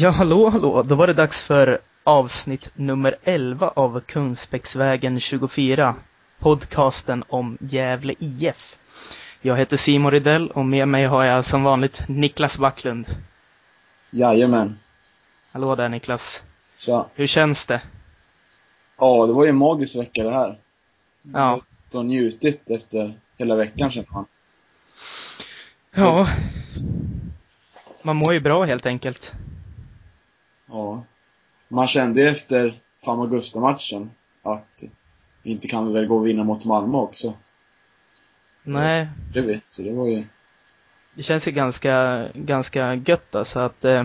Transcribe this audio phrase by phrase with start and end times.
[0.00, 0.82] Ja, hallå, hallå.
[0.82, 5.94] Då var det dags för avsnitt nummer 11 av Kungsbäcksvägen 24.
[6.38, 8.76] Podcasten om Gävle IF.
[9.42, 13.06] Jag heter Simon Rydell och med mig har jag som vanligt Niklas Backlund.
[14.10, 14.78] Jajamän.
[15.52, 16.42] Hallå där Niklas.
[16.76, 17.06] Tja.
[17.14, 17.82] Hur känns det?
[18.98, 20.58] Ja, det var ju en magisk vecka det här.
[21.22, 21.60] Ja.
[21.94, 24.26] Och njutit efter hela veckan känner man.
[25.94, 26.28] Ja.
[28.02, 29.32] Man mår ju bra helt enkelt.
[30.70, 31.04] Ja.
[31.68, 34.10] Man kände ju efter Famagusta-matchen
[34.42, 34.84] att
[35.42, 37.34] inte kan vi väl gå och vinna mot Malmö också.
[38.62, 40.24] Nej, Det vet så det var ju...
[41.14, 44.04] det känns ju ganska, ganska gött alltså att eh,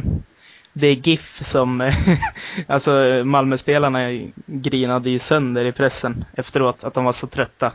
[0.74, 1.92] det är GIF som,
[2.68, 2.92] alltså
[3.26, 7.72] Malmöspelarna grinade ju sönder i pressen efteråt, att de var så trötta.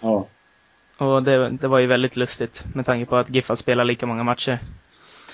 [0.00, 0.26] Ja.
[0.96, 4.06] Och det, det var ju väldigt lustigt med tanke på att GIF har spelat lika
[4.06, 4.58] många matcher.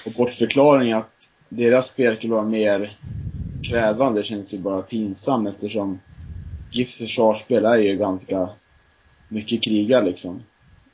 [0.07, 1.16] Och bortförklaring att
[1.49, 2.97] deras spel skulle vara mer
[3.63, 6.01] krävande känns ju bara pinsamt eftersom
[6.71, 8.49] GIFs försvarsspel är ju ganska
[9.29, 10.43] mycket kriga liksom.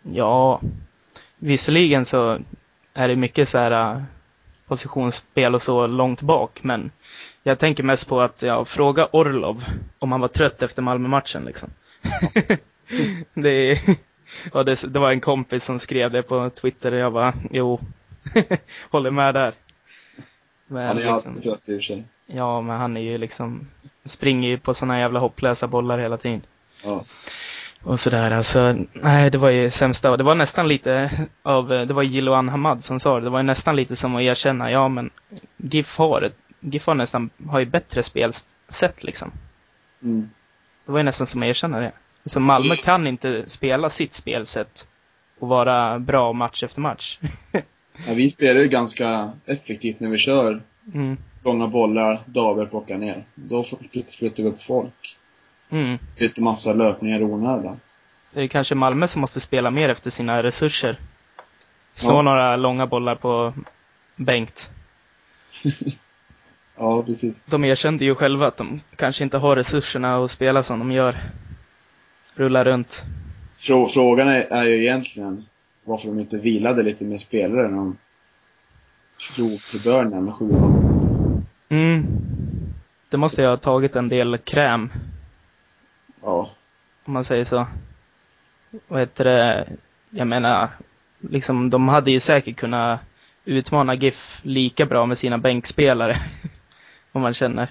[0.02, 0.60] Ja,
[1.38, 2.38] visserligen så
[2.94, 4.02] är det mycket så här äh,
[4.66, 6.90] positionsspel och så långt bak, men
[7.42, 9.64] jag tänker mest på att, jag fråga Orlov
[9.98, 11.70] om han var trött efter Malmö-matchen liksom.
[13.34, 13.80] det,
[14.52, 17.80] och det, det var en kompis som skrev det på Twitter och jag bara, jo,
[18.90, 19.54] håller med där.
[20.72, 22.04] Men, Han är liksom, alltid trött i och för sig.
[22.26, 23.66] ja, men han är ju liksom,
[24.04, 26.42] springer ju på såna jävla hopplösa bollar hela tiden.
[26.84, 27.04] Ja.
[27.82, 30.16] Och sådär, alltså, nej det var ju sämsta.
[30.16, 31.10] Det var nästan lite
[31.42, 34.22] av, det var Jiloan Hamad som sa det, det var ju nästan lite som att
[34.22, 35.10] erkänna, ja men
[35.56, 39.32] GIF har, GIF har nästan, har ju bättre spelsätt liksom.
[40.02, 40.30] Mm.
[40.86, 41.92] Det var ju nästan som att erkänna det.
[42.26, 44.86] Så Malmö kan inte spela sitt spelsätt
[45.38, 47.18] och vara bra match efter match.
[48.06, 50.62] Ja, vi spelar ju ganska effektivt när vi kör
[50.94, 51.16] Mm.
[51.44, 53.24] långa bollar, Daber plockar ner.
[53.34, 55.16] Då flyt- flyttar vi upp folk.
[55.70, 55.98] Mm.
[56.18, 57.80] Lite massa löpningar i onödan.
[58.32, 60.98] Det är kanske Malmö som måste spela mer efter sina resurser.
[61.94, 62.22] Slå Ja.
[62.22, 63.52] några långa bollar på
[64.16, 64.68] Bengt.
[66.76, 67.46] Ja, precis.
[67.46, 71.20] De erkände ju själva att de kanske inte har resurserna att spela som de gör.
[72.34, 73.02] Rulla runt.
[73.58, 75.46] Frå frågan är, är ju egentligen
[75.84, 77.96] varför de inte vilade lite mer spelare när de
[79.18, 80.44] slog Börnen med 7
[81.68, 82.06] Mm.
[83.08, 84.92] Det måste ju ha tagit en del kräm,
[86.22, 86.50] Ja.
[87.04, 87.66] om man säger så.
[88.88, 89.68] Vad heter det?
[90.10, 90.68] Jag menar,
[91.20, 93.00] liksom de hade ju säkert kunnat
[93.44, 96.22] utmana GIF lika bra med sina bänkspelare.
[97.12, 97.70] om man känner.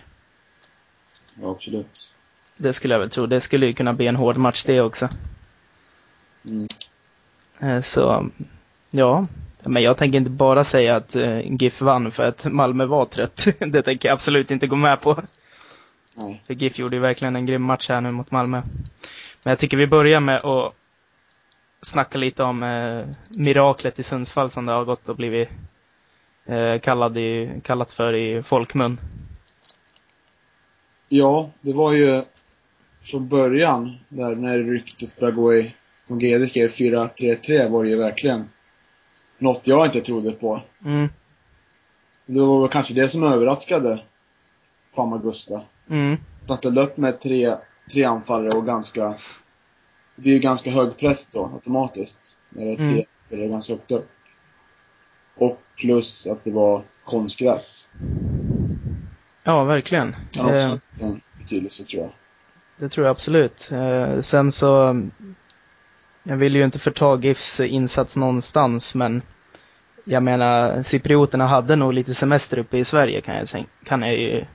[1.41, 2.13] Ja, absolut.
[2.57, 3.25] Det skulle jag väl tro.
[3.25, 5.09] Det skulle ju kunna bli en hård match det också.
[6.45, 6.67] Mm.
[7.61, 8.29] Eh, Så,
[8.89, 9.27] ja.
[9.63, 13.47] Men jag tänker inte bara säga att eh, GIF vann för att Malmö var trött.
[13.59, 15.23] Det tänker jag absolut inte gå med på.
[16.16, 16.44] Nej.
[16.47, 18.61] För GIF gjorde ju verkligen en grym match här nu mot Malmö.
[19.44, 20.73] Men jag tycker vi börjar med att
[21.81, 25.50] snacka lite om eh, miraklet i Sundsvall som det har gått och blivit
[26.45, 29.00] eh, kallad i, kallat för i folkmun.
[31.09, 32.21] Ja, det var ju
[33.01, 35.73] från början, där när ryktet började gå i
[36.19, 38.49] från skrev 4-3-3 var det ju verkligen
[39.38, 40.61] något jag inte trodde på.
[40.85, 41.09] Mm,
[42.25, 44.01] Det var väl kanske det som överraskade
[44.95, 45.61] Famagusta.
[45.89, 46.13] mm,
[46.44, 47.55] Att han ställde upp med tre,
[47.91, 49.07] tre anfallare och ganska
[50.16, 52.38] Det blir ju ganska hög press då automatiskt.
[52.50, 53.05] När det är tre Mm.
[53.13, 54.09] spelare ganska högt upp.
[55.35, 57.89] Och plus att det var konstgräs.
[59.44, 60.16] ja, verkligen.
[60.31, 62.11] Kan också Eh, ha haft en betydelse tror jag.
[62.77, 63.69] Det tror jag absolut.
[63.71, 65.01] Eh, sen så,
[66.23, 69.21] jag vill ju inte förta GIFs insats någonstans, men
[70.05, 74.45] jag menar, cyprioterna hade nog lite semester uppe i Sverige kan jag, kan jag ju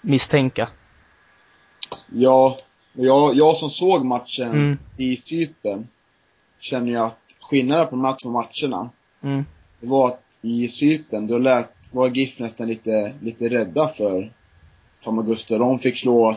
[0.00, 0.68] misstänka.
[2.12, 2.56] Ja,
[2.92, 4.78] jag, jag som såg matchen Mm.
[4.96, 5.86] i Cypern
[6.60, 8.90] känner ju att skillnaden på de här två matcherna,
[9.22, 9.44] Mm.
[9.80, 14.32] det var att i Cypern, då lät, var GIF nästan lite, lite rädda för
[15.04, 15.58] Famagusta.
[15.58, 16.36] De fick slå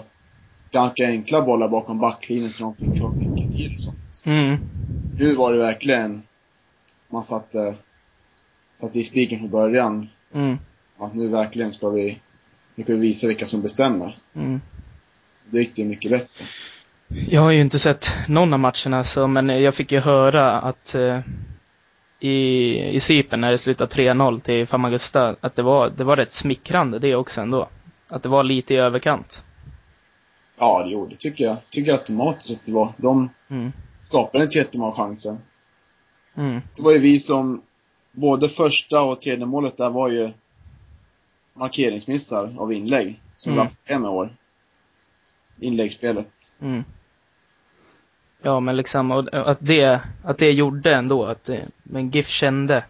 [0.71, 3.01] ganska enkla bollar bakom backlinjen så de fick
[3.53, 4.23] och sånt.
[4.25, 4.57] Mm.
[5.17, 6.21] Nu var det verkligen,
[7.09, 7.75] man satte,
[8.75, 10.09] satte i spiken från början.
[10.33, 10.57] Mm.
[10.97, 12.19] Att nu verkligen ska vi,
[12.75, 14.17] nu ska vi visa vilka som bestämmer.
[14.35, 14.61] Mm.
[15.49, 16.45] Då gick det mycket bättre.
[17.07, 20.95] Jag har ju inte sett någon av matcherna, så, men jag fick ju höra att
[20.95, 21.19] eh,
[22.19, 26.31] i, i Cypern när det slutade 3-0 till Famagusta, att det var, det var rätt
[26.31, 27.69] smickrande det också ändå.
[28.09, 29.43] Att det var lite i överkant.
[30.63, 31.57] Ja, det gjorde det tycker jag.
[31.69, 32.93] Tycker jag automatiskt att det var.
[32.97, 33.71] De Mm.
[34.07, 35.37] skapade inte jättemånga chanser.
[36.35, 36.61] Mm.
[36.75, 37.61] Det var ju vi som,
[38.11, 40.31] både första och tredje målet där var ju
[41.53, 43.21] markeringsmissar av inlägg.
[43.35, 43.67] Som Mm.
[43.87, 44.35] vi med år.
[45.59, 46.33] Inläggsspelet.
[46.61, 46.83] Mm.
[48.41, 52.85] Ja, men liksom och att det, att det gjorde ändå att det, men GIF kände,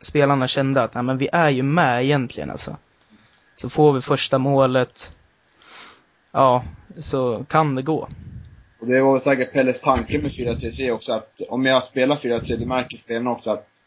[0.00, 2.76] spelarna kände att nej, men vi är ju med egentligen alltså.
[3.56, 5.16] Så får vi första målet,
[6.32, 6.64] ja,
[6.98, 8.08] så kan det gå.
[8.80, 12.56] Och det var väl säkert Pelles tanke med 4-3-3 också att om jag spelar 4-3
[12.56, 13.82] då märker spelarna också att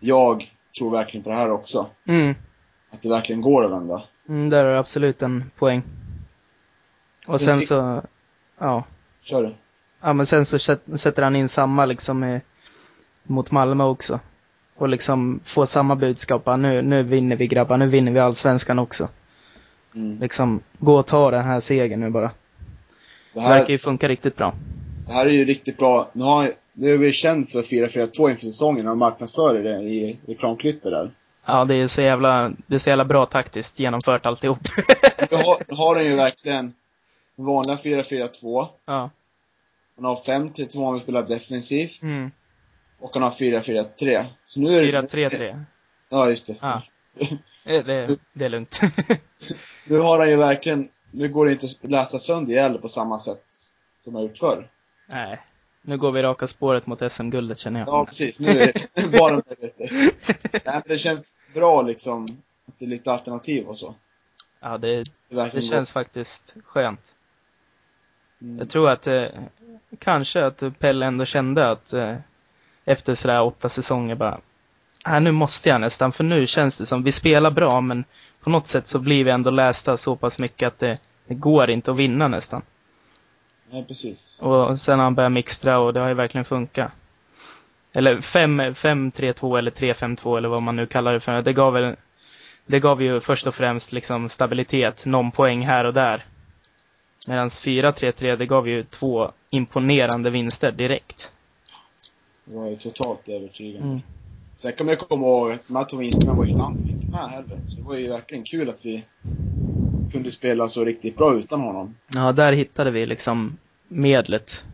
[0.00, 1.86] jag tror verkligen på det här också.
[2.04, 2.34] Mm.
[2.90, 4.02] Att det verkligen går att vända.
[4.28, 5.82] Mm, där är det absolut en poäng.
[7.26, 8.02] Och sen så,
[8.58, 8.84] ja.
[9.22, 9.54] Kör du.
[10.00, 12.40] Ja men sen så sätt- sätter han in samma liksom i,
[13.22, 14.20] mot Malmö också.
[14.76, 19.08] Och liksom får samma budskap, nu, nu vinner vi grabbar, nu vinner vi allsvenskan också.
[19.94, 20.18] Mm.
[20.20, 22.30] Liksom, gå och ta den här segern nu bara.
[23.36, 24.54] Det, Det verkar här, ju funka riktigt bra.
[25.06, 26.08] det här är ju riktigt bra.
[26.12, 30.90] Nu har, nu är vi känd för 4-4-2 inför säsongen och marknadsför det i reklamklippet
[30.92, 31.10] där.
[31.46, 34.58] Ja, det är så jävla, det är så jävla bra taktiskt genomfört alltihop.
[35.30, 36.74] Nu har, nu har den ju verkligen
[37.36, 38.66] vanliga 4-4-2.
[38.86, 39.10] ja.
[39.96, 42.02] Han har 5-3-2 om vi spelar defensivt.
[42.02, 42.30] Mm.
[43.00, 44.24] Och han har 4-4-3.
[44.44, 45.00] Så nu är det...
[45.00, 45.64] 4-3-3.
[46.10, 46.54] Ja, just det.
[46.60, 46.82] Ja.
[47.64, 48.80] Det, det, det är lugnt.
[49.84, 53.18] Nu har han ju verkligen, nu går det inte att läsa sönder Gävle på samma
[53.18, 53.44] sätt
[53.94, 54.68] som jag gjort förr.
[55.06, 55.42] Nej.
[55.82, 57.88] Nu går vi raka spåret mot SM-guldet känner jag.
[57.88, 58.40] Ja, precis.
[58.40, 60.12] Nu är det bara möjligheter.
[60.52, 62.24] Nej, men det känns bra liksom,
[62.68, 63.94] att det är lite alternativ och så.
[64.60, 67.12] Ja, det, Det, det känns faktiskt skönt.
[68.40, 68.58] Mm.
[68.58, 69.24] Jag tror att eh,
[69.98, 72.16] kanske att Pelle ändå kände att eh,
[72.84, 74.40] efter sådär åtta säsonger bara,
[75.06, 78.04] äh, nu måste jag nästan, för nu känns det som, vi spelar bra men
[78.46, 81.70] på något sätt så blir vi ändå lästa så pass mycket att det, det går
[81.70, 82.62] inte att vinna nästan.
[83.70, 84.38] Nej, precis.
[84.42, 86.92] Och sen har han börjat mixtra och det har ju verkligen funkat.
[87.92, 91.42] Eller 5-3-2 eller 3-5-2 eller vad man nu kallar det för.
[91.42, 91.96] Det gav väl,
[92.66, 96.24] det gav ju först och främst liksom stabilitet, någon poäng här och där.
[97.28, 101.32] Medan 4-3-3, det gav ju två imponerande vinster direkt.
[102.44, 103.82] Jag var ju totalt övertygad.
[103.82, 104.00] Mm.
[104.56, 107.58] Sen kan man ju komma ihåg att vinsterna var ju land heller.
[107.66, 109.04] Så det var ju verkligen kul att vi
[110.12, 111.94] kunde spela så riktigt bra utan honom.
[112.14, 113.56] Ja, där hittade vi liksom
[113.88, 114.64] medlet.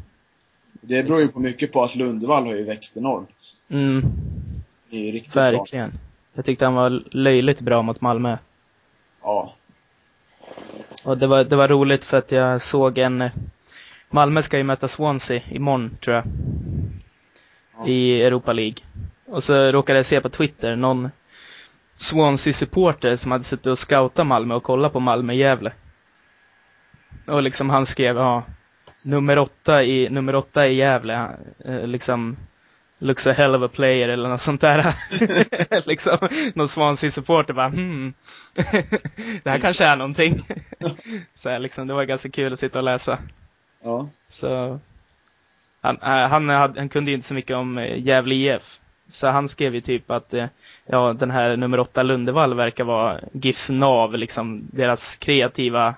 [0.81, 3.56] Det beror ju på mycket på att Lundevall har ju växt enormt.
[3.69, 4.05] Mm,
[4.90, 5.43] Det är ju riktigt bra.
[5.50, 5.93] verkligen.
[6.34, 8.37] Jag tyckte han var löjligt bra mot Malmö.
[9.23, 9.55] Ja.
[11.05, 13.31] Och det var, det var roligt för att jag såg en...
[14.11, 16.25] Malmö ska ju möta Swansea imorgon, tror jag.
[17.79, 17.87] Ja.
[17.88, 18.76] I Europa League.
[19.26, 21.08] Och så råkade jag se på Twitter någon
[21.96, 25.72] Swansea-supporter som hade suttit och scoutat Malmö och kollat på Malmö-Gävle.
[27.26, 28.44] Och liksom han skrev, ja,
[29.04, 31.30] nummer åtta i, nummer åtta i Gävle,
[31.64, 32.36] eh, liksom,
[32.98, 34.94] looks a hell of a player eller något sånt där.
[35.88, 36.18] liksom,
[36.54, 38.14] någon Swansea-supporter bara, hmm,
[39.42, 40.46] det här kanske är någonting.
[41.34, 43.18] så här, liksom, det var ganska kul att sitta och läsa.
[43.84, 44.08] Ja.
[44.28, 44.80] Så
[45.80, 48.78] han, äh, han, hade, han kunde ju inte så mycket om äh, Gävle IF.
[49.12, 50.46] Så han skrev ju typ att eh,
[50.86, 55.94] ja, den här nummer åtta Lundevall verkar vara GIFs nav, liksom deras kreativa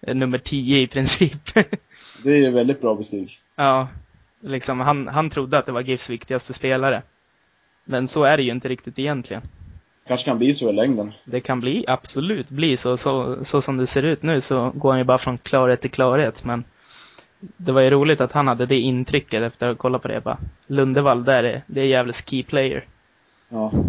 [0.00, 1.54] eh, nummer 10 i princip.
[2.24, 3.38] Det är ju väldigt bra betyg.
[3.56, 3.88] ja,
[4.40, 7.02] liksom han, han trodde att det var GIFs viktigaste spelare.
[7.84, 9.42] Men så är det ju inte riktigt egentligen.
[10.06, 11.12] Kanske kan bli så i längden.
[11.24, 14.90] Det kan bli, absolut bli så, så, så som det ser ut nu så går
[14.90, 16.64] han ju bara från klarhet till klarhet, men
[17.56, 20.20] det var ju roligt att han hade det intrycket efter att ha kollat på det
[20.20, 20.38] bara.
[20.66, 22.84] Lundevall, där är, det är jävligt key player.
[23.48, 23.72] Ja.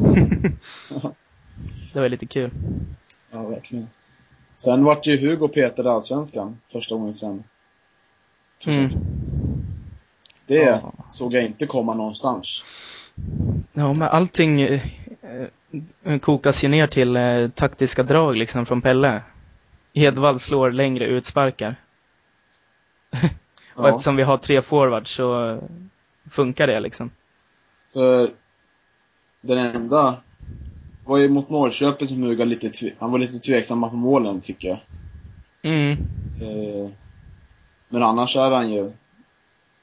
[1.93, 2.51] Det var lite kul.
[3.31, 3.87] Ja, verkligen.
[4.55, 7.43] Sen vart ju Hugo petad i Allsvenskan första gången sen.
[8.67, 8.89] Mm.
[10.47, 10.93] Det Ja.
[11.09, 12.63] såg jag inte komma någonstans.
[13.73, 14.81] Ja, men allting eh,
[16.03, 19.21] eh, kokas ju ner till eh, taktiska drag liksom från Pelle.
[19.93, 21.75] Hedvall slår längre utsparkar.
[23.75, 23.89] Och Ja.
[23.89, 25.59] eftersom vi har tre forwards så
[26.31, 27.11] funkar det liksom.
[27.93, 28.31] För
[29.41, 30.15] den enda
[31.05, 34.79] var ju mot Norrköping som Hugo lite, han var lite tveksam på målen tycker jag.
[35.61, 35.91] Mm.
[36.41, 36.91] Eh,
[37.89, 38.91] men annars är han ju,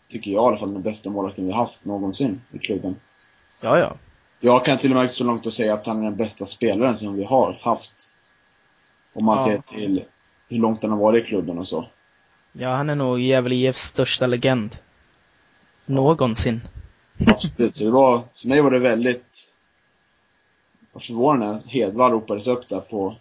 [0.09, 2.97] tycker jag i alla fall, den bästa målvakten vi haft någonsin i klubben.
[3.61, 3.97] Ja, ja.
[4.41, 6.47] Jag kan till och med gå så långt att säga att han är den bästa
[6.47, 8.17] spelaren som vi har haft.
[9.15, 9.45] Om man Ja.
[9.45, 10.05] ser till
[10.49, 11.87] hur långt han har varit i klubben och så.
[12.53, 14.77] Ja, han är nog Gävle IFs största legend.
[15.87, 16.61] Någonsin.
[17.27, 17.77] Absolut.
[17.77, 19.55] Så det var, för mig var det väldigt
[20.99, 23.17] förvånande att Hedvall ropades upp där på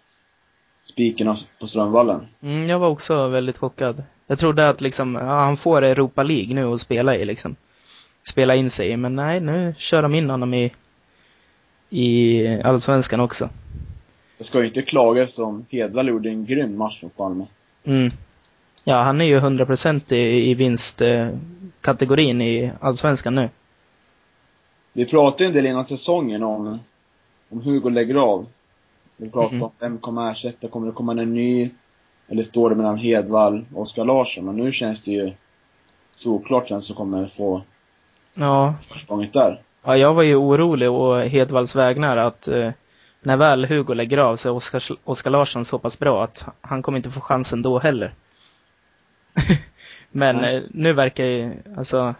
[0.85, 2.27] spiken på Strömvallen.
[2.41, 4.03] Mm, jag var också väldigt chockad.
[4.27, 7.55] Jag trodde att liksom, ja, han får Europa League nu att spela i liksom.
[8.23, 10.73] Spela in sig men nej, nu kör de in honom i,
[11.89, 13.49] i Allsvenskan också.
[14.37, 17.45] Jag ska ju inte klaga eftersom Hedvall gjorde en grym match mot Malmö.
[17.83, 18.11] Mm.
[18.89, 23.49] Ja, han är ju 100% i, i vinstkategorin i Allsvenskan nu.
[24.93, 26.79] Vi pratade en del innan säsongen om,
[27.49, 28.45] om Hugo lägger av.
[29.17, 29.63] Vi pratade Mhm.
[29.63, 31.69] om vem kommer ersätta, kommer det komma en ny?
[32.27, 34.47] Eller står det mellan Hedvall och Oskar Larsson?
[34.47, 35.31] Och nu känns det ju
[36.11, 37.61] såklart vem som kommer få
[38.33, 39.61] Ja, försprånget där.
[39.83, 42.71] ja jag var ju orolig och Hedvalls vägnar att eh,
[43.21, 44.61] när väl Hugo lägger av så är
[45.03, 48.13] Oskar Larsson så pass bra att han kommer inte få chansen då heller.
[50.11, 52.15] Men eh, nu verkar ju, alltså,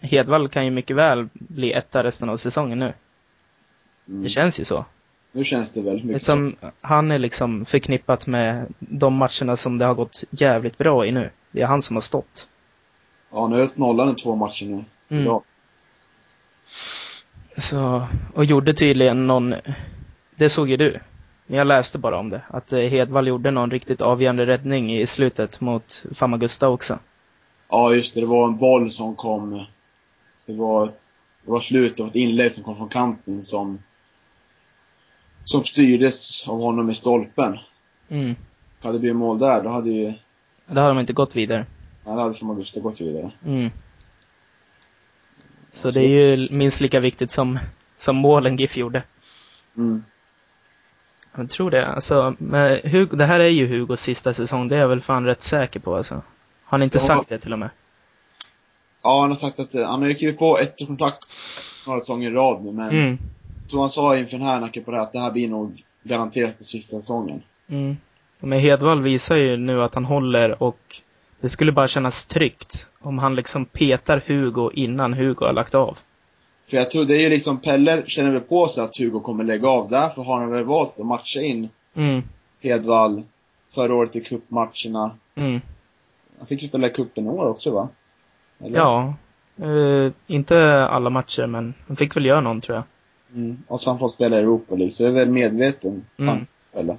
[0.00, 2.92] Hedvall kan ju mycket väl bli etta resten av säsongen nu.
[4.08, 4.22] Mm.
[4.22, 4.84] Det känns ju så.
[5.32, 9.84] Nu känns det väldigt mycket Som han är liksom förknippat med de matcherna som det
[9.84, 11.30] har gått jävligt bra i nu.
[11.50, 12.48] Det är han som har stått.
[13.32, 14.84] Ja, nu har jag nollan i två matcher nu.
[15.08, 15.24] Mm.
[15.24, 15.42] Bra.
[17.56, 19.54] Så, och gjorde tydligen någon,
[20.36, 20.94] det såg ju du.
[21.50, 22.42] Men jag läste bara om det.
[22.48, 26.98] Att eh, Hedvall gjorde någon riktigt avgörande räddning i slutet mot Famagusta också.
[27.68, 28.20] Ja, just det.
[28.20, 29.66] Det var en boll som kom.
[30.46, 30.86] Det var,
[31.44, 33.78] det var slutet av ett inlägg som kom från kanten som
[35.44, 37.58] som styrdes av honom i stolpen.
[38.08, 38.36] Mm.
[38.82, 40.12] Hade det blivit mål där, då hade ju,
[40.66, 41.66] Det har de inte gått vidare.
[42.04, 43.30] ja, då hade Famagusta gått vidare.
[43.46, 43.70] Mm.
[45.72, 47.58] Så det är ju minst lika viktigt som,
[47.96, 49.02] som målen GIF gjorde.
[49.76, 50.04] Mm.
[51.36, 51.86] Jag tror det.
[51.86, 55.24] Alltså, med Hugo, det här är ju Hugos sista säsong, det är jag väl fan
[55.24, 56.14] rätt säker på alltså.
[56.14, 56.22] Har
[56.64, 57.00] han inte Ja.
[57.00, 57.70] sagt det till och med?
[59.02, 61.26] Ja, han har sagt att, eh, han har ju skrivit på ett kontrakt
[61.86, 63.18] några säsonger i rad nu, men Mm.
[63.62, 65.48] jag tror han sa inför den här nacken på det här att det här blir
[65.48, 67.42] nog garanterat den sista säsongen.
[67.68, 67.96] Mm.
[68.38, 70.96] Men Hedvall visar ju nu att han håller och
[71.40, 75.98] det skulle bara kännas tryggt om han liksom petar Hugo innan Hugo har lagt av.
[76.64, 79.44] För jag tror det är ju liksom, Pelle känner väl på sig att Hugo kommer
[79.44, 82.22] lägga av, därför har han väl valt att matcha in Mm.
[82.60, 83.22] Hedvall
[83.70, 85.16] förra året i cupmatcherna.
[85.34, 85.60] Mm.
[86.38, 87.88] Han fick ju spela i cupen i år också va?
[88.64, 88.78] Eller?
[88.78, 89.14] Ja.
[89.56, 92.84] Eh, inte alla matcher, men han fick väl göra någon tror jag.
[93.34, 93.58] Mm.
[93.66, 96.46] Och så han fått spela i Europa League, så det är väl medveten Mm.
[96.72, 96.96] Pelle.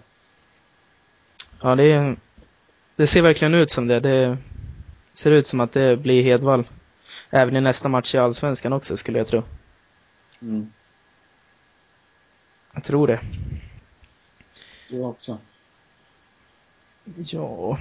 [1.61, 2.15] Ja, det, är,
[2.95, 3.99] det ser verkligen ut som det.
[3.99, 4.37] Det
[5.13, 6.63] ser ut som att det blir Hedvall.
[7.33, 9.43] Även i nästa match i Allsvenskan också, skulle jag tro.
[10.41, 10.71] Mm.
[12.73, 13.19] Jag tror det.
[14.91, 15.37] Var också.
[17.15, 17.77] Ja.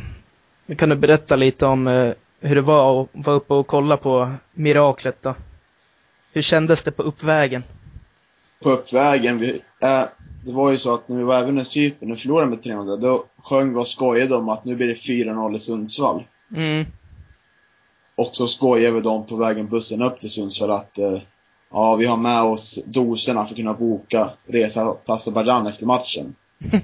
[0.66, 3.96] Nu kan du berätta lite om eh, hur det var att vara uppe och kolla
[3.96, 5.34] på miraklet då.
[6.32, 7.62] Hur kändes det på uppvägen?
[8.62, 9.50] På uppvägen, vi,
[9.82, 10.02] äh,
[10.44, 12.96] det var ju så att när vi var även i Cypern och förlorade med 300,
[12.96, 16.22] då sjöng vi och skojade om att nu blir det 4-0 i Sundsvall.
[16.56, 16.86] Mm.
[18.20, 21.18] Och så skojade vi dem på vägen bussen upp till Sundsvall att eh,
[21.70, 26.34] ja, vi har med oss doserna för att kunna boka resa till Azerbajdzjan efter matchen.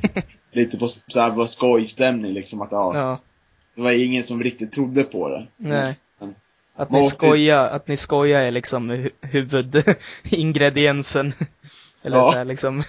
[0.52, 3.20] Lite på så här, var skojstämning liksom att ja, Ja.
[3.74, 5.46] det var ingen som riktigt trodde på det.
[5.56, 5.98] Nej.
[6.18, 6.34] Men,
[6.76, 11.32] Att ni skojar, att ni skojar är liksom hu- huvudingrediensen.
[12.02, 12.24] Eller Ja.
[12.32, 12.82] så här liksom.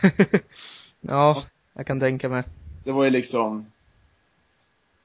[1.02, 1.44] ja,
[1.76, 2.44] jag kan tänka mig.
[2.84, 3.66] det var ju liksom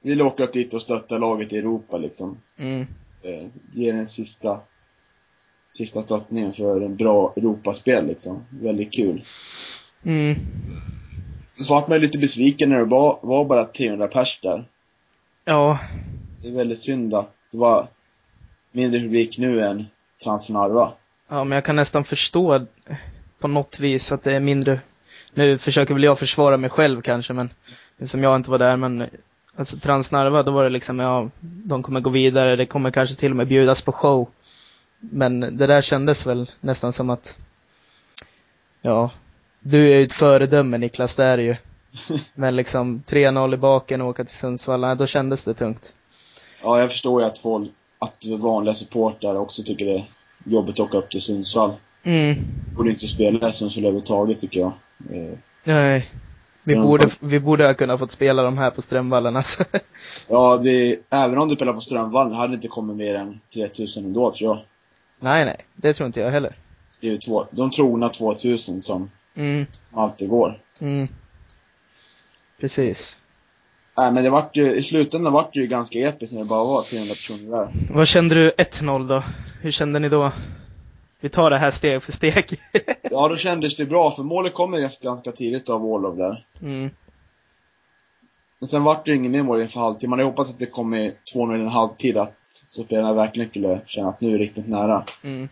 [0.01, 2.37] vi ville åka upp dit och stötta laget i Europa liksom.
[2.57, 2.87] Mm.
[3.23, 4.59] Eh, ge den sista
[5.71, 8.45] sista stöttningen för en bra Europaspel liksom.
[8.49, 9.25] Väldigt kul.
[10.05, 10.35] Mm.
[11.69, 14.65] Vart man lite besviken när det var, var bara 300 pers där.
[15.45, 15.79] Ja,
[16.41, 17.87] Det är väldigt synd att det var
[18.71, 19.85] mindre publik nu än
[20.23, 20.91] Transnarva.
[21.29, 22.65] ja, men jag kan nästan förstå
[23.39, 24.81] på något vis att det är mindre.
[25.33, 27.49] Nu försöker väl jag försvara mig själv kanske, men
[28.05, 29.09] som jag inte var där, men
[29.55, 33.31] alltså Transnarva, då var det liksom, ja, de kommer gå vidare, det kommer kanske till
[33.31, 34.27] och med bjudas på show.
[34.99, 37.37] Men det där kändes väl nästan som att,
[38.81, 39.11] ja,
[39.59, 41.55] du är ju ett föredöme Niklas, det är ju.
[42.35, 45.93] Men liksom 3-0 i baken och åka till Sundsvall, nej, då kändes det tungt.
[46.63, 50.05] Ja, jag förstår ju att folk, att vanliga supportrar också tycker det är
[50.45, 51.73] jobbigt att åka upp till Sundsvall.
[52.03, 52.45] Mm.
[52.75, 54.73] Borde inte spela i Sundsvall överhuvudtaget tycker jag.
[55.11, 56.11] Eh, Nej.
[56.63, 59.63] Vi borde, vi borde ha kunnat fått spela de här på Strömvallen alltså.
[60.27, 64.05] Ja, det, även om du spelar på Strömvallen hade det inte kommit mer än 3000
[64.05, 64.65] ändå tror jag.
[65.19, 65.57] nej, nej.
[65.75, 66.55] Det tror inte jag heller.
[67.01, 69.65] Det är ju två, de trogna 2000 som, Mm.
[69.89, 70.59] som alltid går.
[70.79, 71.07] Mm.
[72.59, 73.17] Precis.
[73.97, 76.63] Nej men det vart ju, i slutändan vart det ju ganska episkt när det bara
[76.63, 77.73] var 300 personer där.
[77.93, 79.23] Vad kände du 1-0 då?
[79.61, 80.31] Hur kände ni då?
[81.23, 82.59] Vi tar det här steg för steg.
[83.01, 86.45] Ja, då kändes det bra för målet kom ju ganska tidigt av Orlov där.
[86.61, 86.89] mm.
[88.59, 90.09] Men sen vart det ju inget mer mål inför halvtid.
[90.09, 93.49] Man hade hoppats att det kom i 2-0 i en halvtid, att så spelarna verkligen
[93.49, 95.03] skulle känna att nu är det riktigt nära.
[95.23, 95.49] Mm.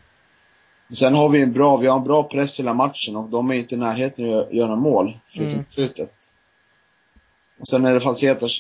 [0.94, 3.56] Sen har vi en bra, vi har en bra press hela matchen och de är
[3.56, 5.66] inte i närheten att göra mål, förutom Mm.
[5.70, 6.14] slutet.
[7.60, 8.52] Och sen när det Falsetas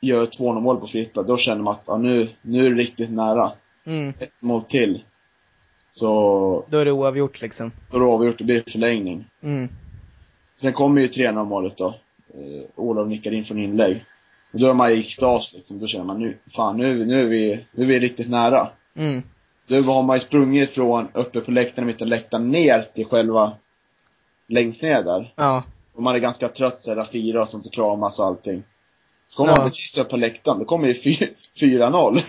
[0.00, 3.10] gör 2-0 mål på fritt då känner man att ja, nu, nu är det riktigt
[3.10, 3.52] nära.
[3.84, 4.08] Mm.
[4.20, 5.04] Ett mål till.
[5.94, 7.72] Så, Då är det oavgjort liksom.
[7.90, 9.24] då är det avgjort, det blir förlängning.
[9.42, 9.68] Mm.
[10.60, 11.86] Sen kommer ju 3-0 målet då.
[12.34, 14.04] Eh, Olof nickar in från inlägg.
[14.52, 17.28] Och då är man i extas liksom, då känner man nu, fan nu, nu är
[17.28, 18.68] vi, nu är vi riktigt nära.
[18.96, 19.22] Mm.
[19.66, 23.52] Då har man ju sprungit från uppe på läktaren, mitten läktaren, ner till själva,
[24.48, 25.32] längst ner där.
[25.36, 25.62] Ja.
[25.94, 28.62] Och man är ganska trött så här, fira och sånt och kramas och allting.
[29.30, 29.56] Så kommer Ja.
[29.56, 31.28] man precis upp på läktaren, då kommer ju fy-
[31.60, 32.20] 4-0.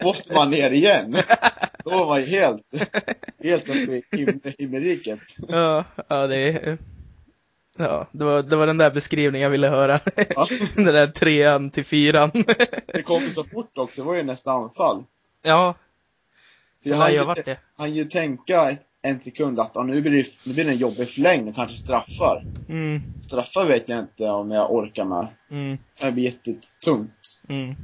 [0.04, 1.16] Måste man ner igen.
[1.86, 2.62] Då var man ju helt,
[3.42, 5.20] helt uppe i him- himmelriket.
[5.48, 6.78] Ja, ja det är...
[7.78, 10.00] Ja, det var, det var den där beskrivningen jag ville höra.
[10.28, 10.46] Ja.
[10.74, 12.30] den där trean till fyran.
[12.86, 15.04] Det kom ju så fort också, det var ju nästa anfall.
[15.42, 15.74] ja,
[16.82, 17.58] För jag har hann ju ju, varit det.
[17.76, 21.54] han ju tänka en sekund att nu, blir det, nu blir det en jobbig förlängning,
[21.54, 22.44] kanske straffar.
[22.68, 25.28] Mm, Straffar vet jag inte om jag orkar med.
[25.50, 27.40] mm, Det blir jättetungt.
[27.48, 27.76] mm.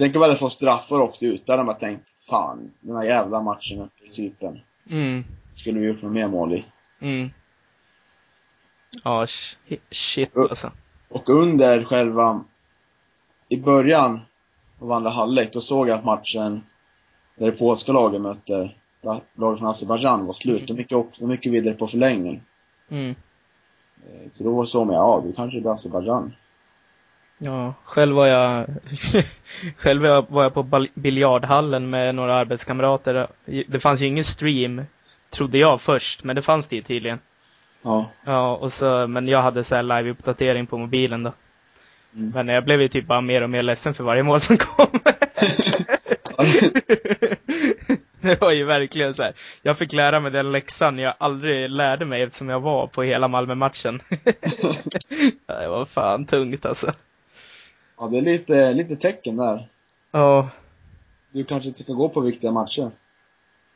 [0.00, 2.70] Så tänk om vi hade fått straffar och åkt ut, där hade man tänkt, fan,
[2.80, 4.60] den här jävla matchen uppe i Cypern.
[4.90, 6.64] Mm, Skulle vi gjort något mer mål i.
[7.00, 7.30] mm.
[9.04, 10.72] Ja, shi- shit alltså.
[11.08, 12.44] Och under själva,
[13.48, 14.20] i början
[14.80, 16.62] av andra halvlek, då såg jag att matchen,
[17.36, 18.70] där det polska laget mötte
[19.36, 20.68] laget från Azerbajdzjan var slut.
[20.68, 22.42] De gick, också, de gick vidare på förlängning.
[22.90, 23.10] Mm.
[23.10, 26.32] Eh, Så då såg man, ja, då kanske blir Azerbajdzjan.
[27.42, 28.66] Ja, själv var jag,
[29.76, 33.28] själv var jag- på biljardhallen med några arbetskamrater.
[33.68, 34.82] Det fanns ju ingen stream,
[35.30, 37.18] trodde jag först, men det fanns det ju tydligen.
[37.82, 38.10] Ja.
[38.24, 41.32] Ja, och så, men jag hade så här live-uppdatering på mobilen då.
[42.14, 42.30] Mm.
[42.34, 44.86] Men jag blev ju typ bara mer och mer ledsen för varje mål som kom.
[48.20, 49.32] det var ju verkligen så här.
[49.62, 53.28] Jag fick lära mig den läxan jag aldrig lärde mig eftersom jag var på hela
[53.28, 54.02] Malmö-matchen.
[55.46, 56.92] Det var fan tungt alltså.
[58.00, 59.68] Ja, det är lite, lite tecken där.
[60.10, 60.48] Ja,
[61.30, 62.90] Du kanske inte ska gå på viktiga matcher.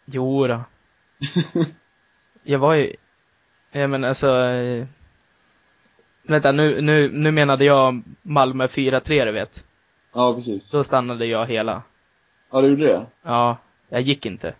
[0.06, 0.60] jo då.
[2.42, 2.96] Jag var ju,
[3.72, 4.26] ja men alltså,
[6.22, 9.64] vänta nu, nu, nu menade jag Malmö 4-3 du vet.
[10.14, 10.72] Ja, precis.
[10.72, 11.82] Då stannade jag hela.
[12.52, 13.06] Ja, du gjorde det?
[13.22, 14.54] Ja, jag gick inte.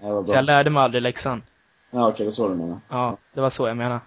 [0.00, 1.42] Ja, var Så jag lärde mig aldrig läxan.
[1.90, 2.78] Ja, okej, det är så du menar.
[2.88, 4.00] Ja, det var så jag menade.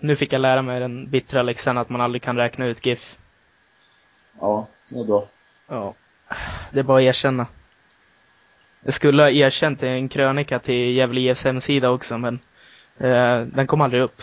[0.00, 3.18] Nu fick jag lära mig den bittra läxan att man aldrig kan räkna ut GIF.
[4.40, 5.26] Ja, det är bra.
[5.68, 5.94] Ja.
[6.72, 7.46] Det är bara att erkänna.
[8.80, 12.38] Jag skulle ha erkänt en krönika till Gävle IFs hemsida också, men
[12.98, 14.22] eh, den kom aldrig upp.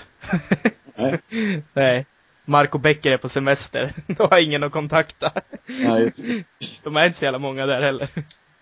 [0.96, 1.20] Nej.
[1.74, 2.06] Nej.
[2.46, 3.94] Marco Becker är på semester.
[4.08, 5.32] Då har ingen att kontakta.
[5.66, 6.44] Ja, just det.
[6.84, 8.10] De är inte så jävla många där heller.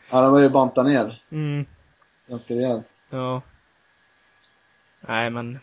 [0.10, 1.21] Ja, de var ju banta ner.
[1.31, 1.65] Mm,
[2.27, 3.01] Ganska rejält.
[3.10, 3.41] ja.
[5.01, 5.60] Nej, men.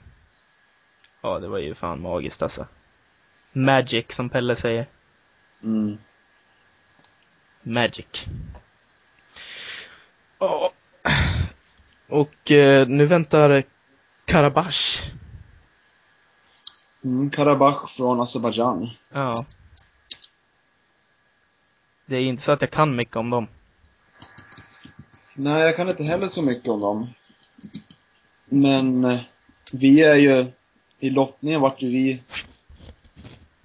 [1.20, 2.66] Ja, det var ju fan magiskt alltså.
[3.52, 4.86] Magic, som Pelle säger.
[5.64, 5.98] Mm.
[7.62, 8.24] Magic.
[10.38, 10.72] Ja.
[12.08, 13.62] Och eh, nu väntar
[14.24, 15.02] Karabach.
[17.04, 18.90] Mm, Karabach från Azerbajdzjan.
[19.12, 19.46] Ja.
[22.06, 23.46] Det är inte så att jag kan mycket om dem.
[25.34, 27.08] Nej, jag kan inte heller så mycket om dem.
[28.44, 29.20] Men eh,
[29.72, 30.46] vi är ju,
[30.98, 32.22] i lottningen vart ju vi,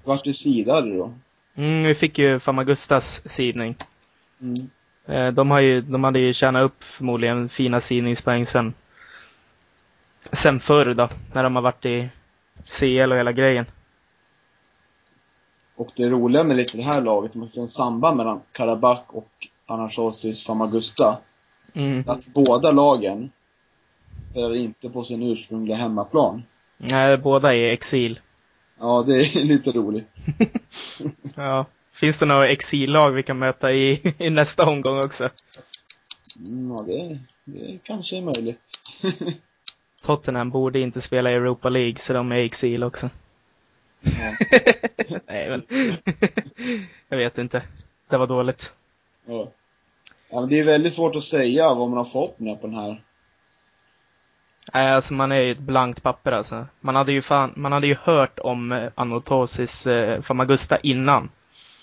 [0.04, 1.14] vart ju sidade då.
[1.60, 3.76] Mm, vi fick ju Famagustas sidning.
[4.42, 4.70] Mm.
[5.06, 8.74] Eh, de, har ju, de hade ju tjänat upp förmodligen fina sidningspoäng sen.
[10.32, 12.10] Sen förr då, när de har varit i
[12.66, 13.66] CL och hela grejen.
[15.76, 19.48] Och det roliga med lite det här laget, man ser en samband mellan Karabach och
[19.66, 21.18] Anachosis Famagusta,
[21.74, 22.04] Mm.
[22.08, 23.32] att båda lagen
[24.36, 26.44] är inte på sin ursprungliga hemmaplan.
[26.78, 28.20] Nej, båda är i exil.
[28.80, 30.26] Ja, det är lite roligt.
[31.36, 31.66] Ja.
[31.92, 35.30] Finns det några exillag vi kan möta i, i nästa omgång också?
[36.40, 38.70] Mm, ja, det, det kanske är möjligt.
[40.02, 43.10] Tottenham borde inte spela i Europa League, så de är i exil också.
[44.02, 44.36] Ja.
[45.28, 45.64] Nej, men.
[47.10, 47.64] jag vet inte.
[48.10, 48.74] Det var dåligt.
[49.26, 49.52] Ja.
[50.30, 53.02] ja, men det är väldigt svårt att säga vad man har förhoppningar på den här.
[54.74, 56.68] Nej, alltså man är ju ett blankt papper alltså.
[56.82, 61.30] Man hade ju fan, man hade ju hört om eh, Anotosis eh, Famagusta innan.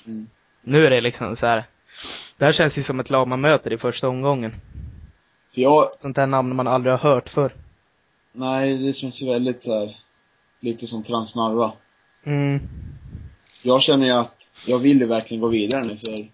[0.07, 0.29] Mm.
[0.63, 1.65] Nu är det liksom så här.
[2.37, 4.55] Det här känns ju som ett lag man möter i första omgången.
[5.55, 7.53] För jag, Sånt här namn man aldrig har hört för.
[8.33, 9.97] nej, det känns ju väldigt så här,
[10.61, 11.73] lite som Transnarva.
[12.25, 12.61] Mm.
[13.63, 16.29] Jag känner ju att jag vill ju verkligen gå vidare nu för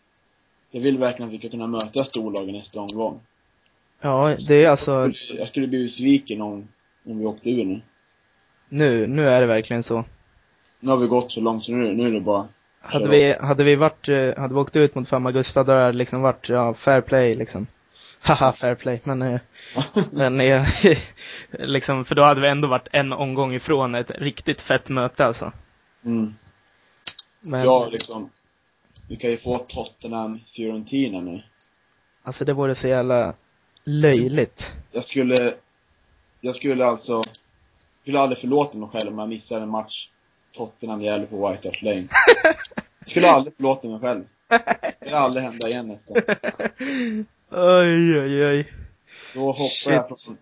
[0.71, 3.21] jag vill verkligen att vi ska kunna möta storlagen nästa omgång.
[4.05, 6.69] Ja, det är alltså, Jag skulle, bli besviken om,
[7.07, 7.81] om vi åkte ur nu.
[8.69, 10.05] nu, nu är det verkligen så.
[10.81, 12.49] Nu har vi gått så långt så nu, nu är det bara
[12.81, 15.93] Hade vi, hade vi varit, eh, hade vi åkt ut mot Famagusta då hade det
[15.93, 17.67] liksom varit, ja, fair play liksom.
[18.21, 19.41] Haha, fair play, men, eh,
[20.13, 20.67] men eh,
[21.51, 25.53] liksom, för då hade vi ändå varit en omgång ifrån ett riktigt fett möte alltså.
[26.05, 26.35] mm.
[27.41, 28.31] Men, Ja, liksom.
[29.09, 31.43] Vi kan ju få Tottenham Fiorentina nu.
[32.23, 33.35] alltså det vore så jävla
[33.85, 34.73] löjligt.
[34.93, 35.55] Jag skulle,
[36.41, 37.23] jag skulle alltså,
[38.03, 40.09] skulle aldrig förlåta mig själv om jag missade en match
[40.53, 42.09] Tottenham Gävle på White Hart Lane.
[42.99, 44.25] Jag skulle aldrig förlåta mig själv.
[44.49, 46.17] Det skulle aldrig hända igen nästan.
[47.51, 48.73] oj, oj, oj.
[49.35, 49.87] Då hoppar Shit.
[49.93, 50.37] jag från,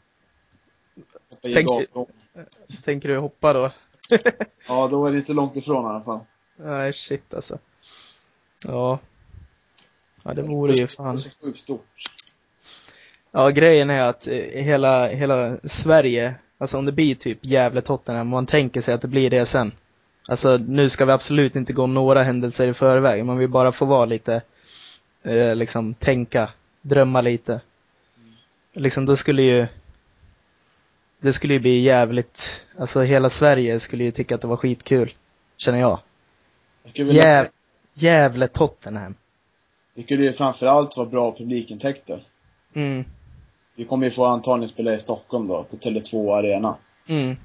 [1.30, 1.88] hoppar Tänk-.
[2.84, 3.72] Tänker du hoppa då?
[4.68, 6.20] Ja, då är det inte långt ifrån i alla fall.
[6.56, 7.58] Nej, shit alltså.
[8.66, 8.98] Ja.
[10.24, 11.14] Ja, det vore ju Det fan.
[11.14, 11.86] är så sjukt stort.
[13.32, 18.46] Ja, grejen är att eh, hela, hela Sverige, alltså om det blir typ Gävle-Tottenham, man
[18.46, 19.72] tänker sig att det blir det sen.
[20.28, 23.84] Alltså nu ska vi absolut inte gå några händelser i förväg, man vill bara få
[23.84, 24.42] vara lite,
[25.22, 26.50] eh, liksom tänka,
[26.82, 27.60] drömma lite.
[28.72, 29.66] Liksom då skulle ju,
[31.20, 35.14] det skulle ju bli jävligt, alltså hela Sverige skulle ju tycka att det var skitkul,
[35.56, 35.98] känner jag.
[36.94, 37.46] Jäv,
[37.94, 39.14] Gävle-Tottenham.
[39.94, 42.22] det skulle ju framförallt vara bra publikintäkter.
[42.74, 43.04] Mm,
[43.80, 46.76] Vi kommer ju få antagligen spela i Stockholm då, på Tele2 Arena.
[47.06, 47.36] mm.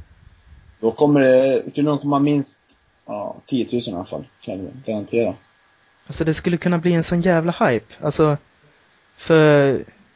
[0.79, 2.63] Då kommer det, det kunde nog komma minst,
[3.05, 4.25] ja, 10 000 i alla fall.
[4.41, 5.33] Kan jag garantera.
[6.07, 7.93] Alltså det skulle kunna bli en sån jävla hype.
[8.01, 8.37] Alltså,
[9.17, 9.69] för,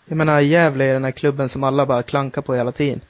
[0.05, 3.01] jag menar Gävle är den här klubben som alla bara klankar på hela tiden.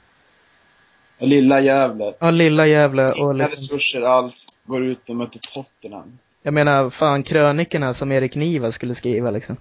[1.18, 6.18] Lilla Gävle, Ja, lilla Gävle och inga liksom, resurser alls, går ut och möter Tottenham.
[6.42, 9.56] jag menar fan krönikorna som Erik Niva skulle skriva liksom.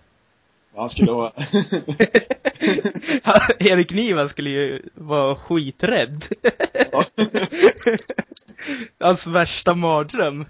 [0.79, 1.31] Han skulle vara,
[3.59, 6.25] Erik Niva skulle ju vara skiträdd.
[8.99, 10.45] Hans värsta mardröm.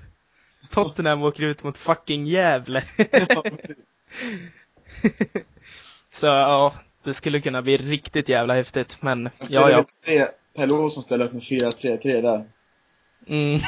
[0.71, 2.83] Tottenham åker ut mot fucking Gävle.
[6.11, 9.85] Så ja, det skulle kunna bli riktigt jävla häftigt, men ja, ja.
[9.87, 12.45] se Pelle Olsson ställa upp med 4-3-3 där.
[13.27, 13.61] Mm.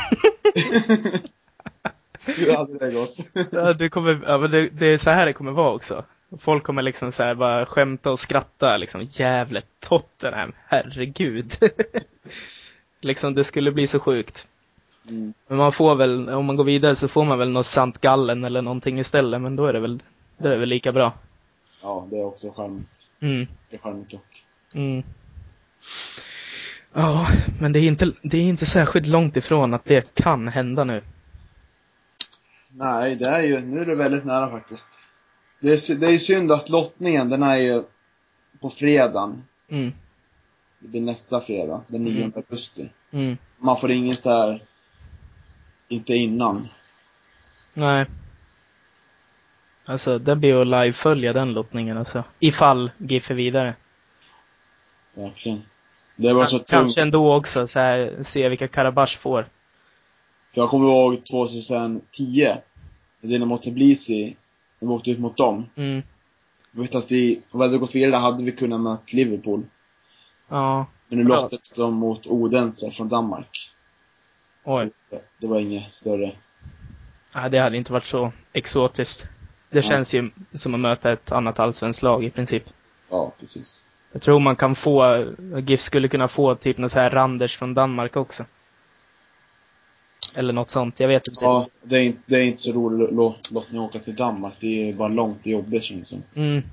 [2.26, 3.18] Hur hade det gått?
[3.52, 6.06] Ja, det kommer, ja, men det, det är så här det kommer vara också.
[6.40, 9.04] Folk kommer liksom så här bara skämta och skratta liksom.
[9.10, 11.56] Jävle Tottenham, herregud.
[13.02, 14.48] liksom det skulle bli så sjukt.
[15.10, 15.34] Mm.
[15.48, 18.44] Men man får väl, om man går vidare så får man väl något Sant Gallen
[18.44, 20.00] eller någonting istället, men då är det väl,
[20.38, 21.14] det är väl lika bra.
[21.82, 23.10] Ja, det är också charmigt.
[23.20, 24.44] Mm, Det är charmigt dock.
[24.74, 25.04] mm.
[26.94, 27.28] Ja,
[27.60, 31.04] men det är inte, det är inte särskilt långt ifrån att det kan hända nu.
[32.70, 35.04] Nej, det är ju, nu är det väldigt nära faktiskt.
[35.62, 37.84] Det är, det är synd att lottningen, den är ju
[38.60, 39.44] på fredagen.
[39.70, 39.92] Mm,
[40.80, 42.32] Det blir nästa fredag, den 9 Mm.
[42.36, 42.90] augusti.
[43.12, 43.38] mm.
[43.58, 44.64] Man får ingen så här
[45.88, 46.68] inte innan.
[47.74, 48.06] Nej.
[49.86, 52.24] Alltså, det blir att live-följa den lottningen alltså.
[52.40, 53.76] Ifall GIF är vidare.
[55.14, 55.62] Verkligen.
[56.16, 56.70] Det var så tungt.
[56.70, 59.44] Kanske ändå också så här, se vilka Karabach får.
[60.54, 62.02] För jag kommer ihåg 2010,
[63.22, 64.36] när Dinamo Tbilisi,
[64.82, 65.66] när vi åkte ut mot dem.
[65.76, 66.04] Mm.
[66.72, 69.64] Jag vet att vi, om vi hade gått vidare hade vi kunnat möta Liverpool.
[70.50, 70.86] Ja.
[71.08, 71.36] Men nu Ja.
[71.42, 73.70] lottades de mot Odense från Danmark.
[74.64, 74.90] Oj.
[75.10, 76.32] Så Det var inget större.
[77.36, 79.24] Nej, det hade inte varit så exotiskt.
[79.70, 79.82] Det Ja.
[79.82, 82.64] känns ju som att möta ett annat allsvenskt lag i princip.
[83.10, 83.86] Ja, precis.
[84.12, 85.26] Jag tror man kan få,
[85.68, 88.46] GIF skulle kunna få typ något så här Randers från Danmark också.
[90.36, 91.46] Eller något sånt, jag vet inte.
[91.46, 94.54] Ja, det är, inte, det är inte så roligt lo- lottning att åka till Danmark.
[94.60, 96.24] Det är bara långt och jobbigt känns som.
[96.36, 96.64] Mm.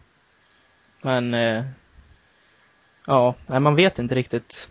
[1.03, 1.65] Men, eh,
[3.07, 4.69] ja, nej, man vet inte riktigt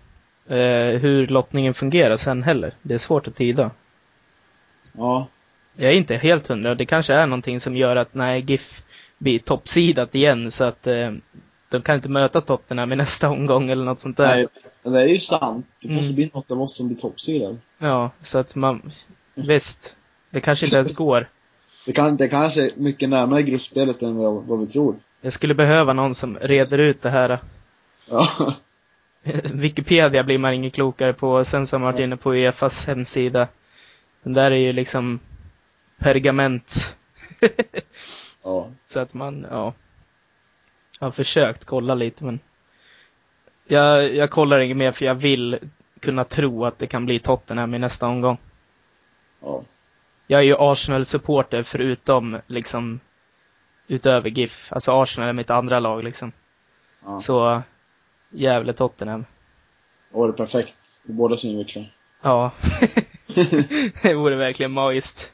[0.47, 0.58] eh,
[1.02, 2.73] hur lottningen fungerar sen heller.
[2.82, 3.71] Det är svårt att tyda.
[4.93, 5.28] Ja,
[5.76, 6.76] Jag är inte helt hundra.
[6.76, 8.84] Det kanske är någonting som gör att nej, GIF
[9.17, 11.12] blir toppsidat igen så att eh,
[11.69, 14.27] de kan inte möta Tottenham i nästa omgång eller något sånt där.
[14.36, 14.47] nej,
[14.84, 15.65] det är ju sant.
[15.82, 15.97] Det Mm.
[15.97, 17.58] måste bli något av oss som blir toppsidad.
[17.77, 18.91] Ja, så att man,
[19.36, 19.95] visst.
[20.30, 21.30] Det kanske inte ens går.
[21.86, 24.95] Det, kan, det kanske är mycket närmare gruppspelet än vad, vad vi tror.
[25.21, 27.39] Jag skulle behöva någon som reder ut det här.
[28.10, 28.27] Ja,
[29.53, 31.43] Wikipedia blir man inget klokare på.
[31.43, 33.47] Sen så har man varit inne på Uefas hemsida.
[34.23, 35.19] Den där är ju liksom
[35.99, 36.95] pergament.
[38.43, 38.67] ja.
[38.86, 39.73] så att man, ja.
[40.99, 42.39] Jag har försökt kolla lite men
[43.65, 45.60] jag, jag kollar inget mer för jag vill
[45.99, 48.38] kunna tro att det kan bli Tottenham i nästa omgång.
[49.41, 49.63] ja.
[50.29, 52.99] Jag är ju Arsenal-supporter förutom liksom
[53.88, 54.73] utöver GIF.
[54.73, 56.31] Alltså Arsenal är mitt andra lag liksom.
[57.05, 57.21] Ja.
[57.21, 57.62] Så,
[58.29, 59.25] Gävle-Tottenham.
[60.12, 61.01] Och det är perfekt.
[61.05, 61.91] I båda synvinklar.
[62.21, 62.51] Ja.
[64.01, 65.31] det vore verkligen magiskt.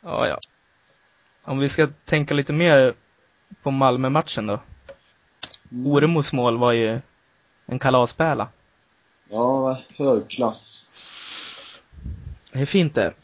[0.00, 0.38] Ja, ja.
[1.44, 2.94] Om vi ska tänka lite mer
[3.62, 4.60] på Malmö-matchen då.
[5.72, 5.92] Mm.
[5.92, 7.00] Oremos mål var ju
[7.66, 8.48] en kalaspärla.
[9.30, 10.90] Ja, hög klass.
[12.52, 13.14] Det är fint det.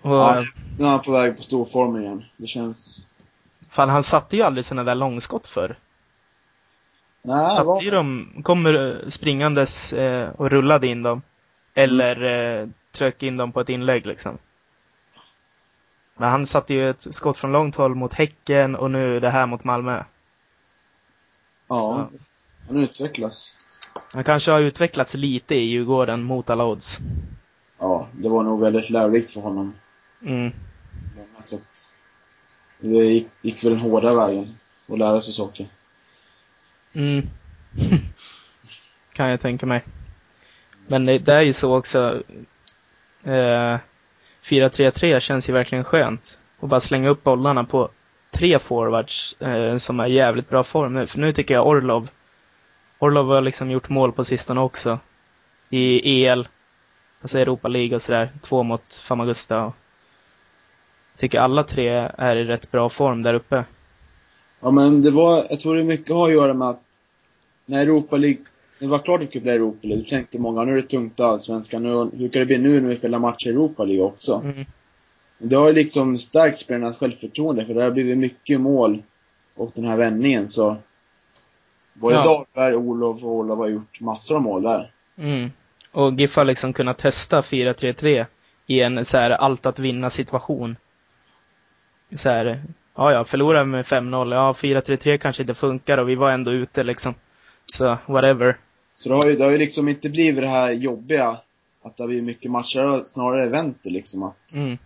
[0.00, 0.42] Och, Ja,
[0.78, 2.24] nu är han på väg på storform igen.
[2.36, 3.06] Det känns...
[3.68, 5.78] fan han satte ju aldrig såna där långskott för.
[7.22, 7.82] Nej, satte vad...
[7.82, 11.22] ju dem, kommer springandes eh, och rullade in dem.
[11.74, 14.38] Eller eh, tryckte in dem på ett inlägg liksom.
[16.16, 19.46] Men han satte ju ett skott från långt håll mot Häcken och nu det här
[19.46, 20.04] mot Malmö.
[21.68, 22.10] Ja.
[22.68, 23.58] Han utvecklas.
[24.12, 26.98] Han kanske har utvecklats lite i Djurgården mot alla odds.
[27.78, 29.74] Ja, det var nog väldigt lärorikt för honom.
[30.22, 30.52] Mm.
[31.16, 31.92] Många sätt.
[32.80, 34.46] Det gick, gick väl den hårda vägen.
[34.88, 35.66] att lära sig saker.
[36.92, 37.26] Mm.
[39.12, 39.84] kan jag tänka mig.
[40.86, 42.22] Men det, det är ju så också.
[43.24, 43.78] Eh,
[44.44, 46.38] 4-3-3 känns ju verkligen skönt.
[46.58, 47.88] Och bara slänga upp bollarna på
[48.30, 51.06] tre forwards eh, som är i jävligt bra form nu.
[51.06, 52.08] För nu tycker jag Orlov,
[52.98, 54.98] Orlov har liksom gjort mål på sistone också.
[55.70, 56.48] I EL,
[57.22, 58.32] alltså Europa League och sådär.
[58.42, 59.64] Två mot Famagusta.
[59.64, 59.74] Och
[61.16, 63.64] tycker alla tre är i rätt bra form där uppe.
[64.60, 66.82] Ja men det var, jag tror det mycket har att göra med att
[67.66, 68.42] när Europa League,
[68.82, 70.82] det var klart att det skulle bli Europa League, då tänkte många nu är det
[70.82, 74.04] tungt allsvenskan, nu, hur kan det bli nu när vi spelar matcher i Europa League
[74.04, 74.40] också?
[74.44, 74.64] Mm.
[75.38, 79.02] Det har ju liksom stärkt spelarnas självförtroende, för det har blivit mycket mål
[79.54, 80.76] och den här vändningen så
[81.94, 82.22] Både Ja.
[82.24, 84.90] Dahlberg, Olof och Olof har gjort massor av mål där.
[85.18, 85.50] Mm.
[85.92, 88.26] Och GIF har liksom kunnat testa 4-3-3
[88.66, 90.76] i en så här allt att vinna situation.
[92.14, 92.62] Så här,
[92.94, 96.82] ja ja, förlorar med 5-0, ja 4-3-3 kanske inte funkar och vi var ändå ute
[96.82, 97.14] liksom.
[97.74, 98.56] Så, whatever.
[99.02, 101.28] Så det har ju, det har ju liksom inte blivit det här jobbiga,
[101.82, 104.78] att det har blivit mycket matcher, snarare det liksom att, Mm.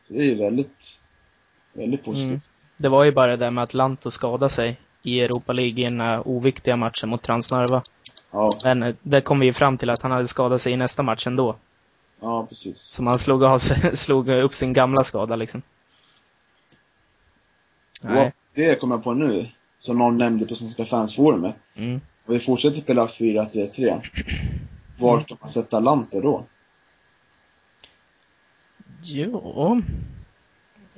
[0.00, 1.02] så det är ju väldigt,
[1.72, 2.66] väldigt positivt.
[2.76, 5.84] Det var ju bara det där med att Lanto skadade sig i Europa League i
[5.84, 7.82] den här oviktiga matchen mot Transnarva.
[8.32, 10.76] Ja, Men eh, det kom vi ju fram till att han hade skadat sig i
[10.76, 11.56] nästa match ändå.
[12.20, 12.78] ja precis.
[12.78, 15.62] Så man slog, av sig, slog upp sin gamla skada liksom.
[18.02, 19.46] Och det kommer jag på nu,
[19.78, 21.76] som någon nämnde på Svenska fansforumet.
[21.80, 22.00] Mm.
[22.28, 24.00] Och vi fortsätter spela 4-3-3.
[24.98, 26.44] Var ska man sätta Lanter då?
[29.02, 29.82] Jo.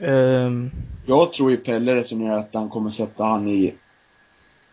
[0.01, 0.71] Ehm,
[1.07, 3.75] Jag tror ju Pelle resonerar att han kommer sätta han i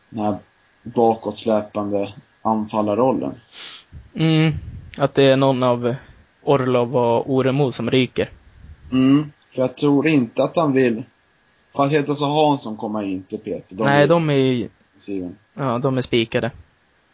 [0.09, 0.37] den här
[0.83, 3.33] bakåtsläpande anfallarrollen.
[4.13, 4.53] mm,
[4.97, 5.95] att det är någon av
[6.43, 8.29] Orlov och Oremo som ryker.
[8.91, 9.31] Mm.
[9.51, 11.03] För jag tror inte att han vill
[11.75, 13.75] Fast heter så Hansson komma in till Peter.
[13.75, 15.37] Nej, de är ju, defensiven.
[15.53, 16.51] ja, de är spikade.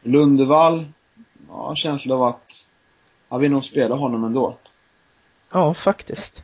[0.02, 0.86] Lundevall,
[1.50, 2.70] ja, känsla av att
[3.30, 4.58] han vill nog spela honom ändå.
[5.52, 6.44] Ja, faktiskt.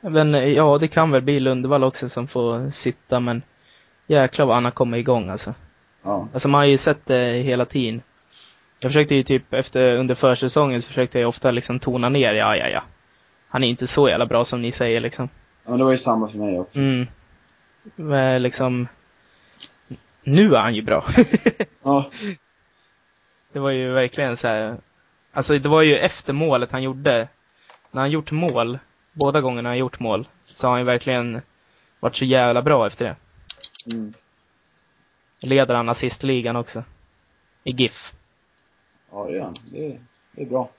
[0.00, 3.42] Men ja, det kan väl bli Lundevall också som får sitta, men
[4.06, 5.54] jäklar vad han har kommit igång alltså.
[6.02, 6.28] Ja.
[6.32, 8.02] Alltså man har ju sett det hela tiden.
[8.80, 12.56] Jag försökte ju typ efter, under försäsongen så försökte jag ofta liksom tona ner, ja,
[12.56, 12.82] ja, ja.
[13.48, 15.28] Han är inte så jävla bra som ni säger liksom.
[15.64, 16.78] ja, men det var ju samma för mig också.
[16.78, 17.06] Mm.
[17.96, 18.88] Men liksom,
[20.24, 21.06] nu är han ju bra.
[21.82, 22.10] Ja,
[23.52, 24.76] det var ju verkligen så här.
[25.32, 27.28] alltså det var ju efter målet han gjorde,
[27.90, 28.78] när han gjort mål,
[29.12, 31.42] båda gångerna han gjort mål, så har han ju verkligen
[32.00, 33.16] varit så jävla bra efter det.
[33.96, 34.14] mm.
[35.40, 36.84] Leder han assistligan också.
[37.64, 38.12] I GIF.
[39.10, 39.54] ja det är han.
[39.72, 39.98] Det är,
[40.32, 40.70] det är bra.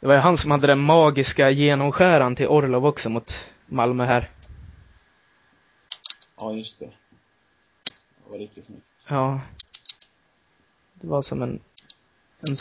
[0.00, 4.30] Det var ju han som hade den magiska genomskäran till Orlov också mot Malmö här.
[6.36, 6.90] Ja, just det.
[8.30, 9.06] Det var riktigt snyggt.
[9.08, 9.40] Ja.
[10.94, 11.60] Det var som en,
[12.40, 12.56] en,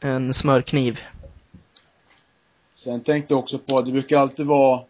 [0.00, 1.00] en smörkniv.
[2.74, 4.82] Sen tänkte jag också på, det brukar alltid vara,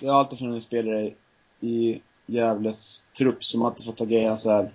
[0.00, 1.10] det har alltid funnits spelare
[1.60, 4.72] i Gävles trupp som alltid fått agera så här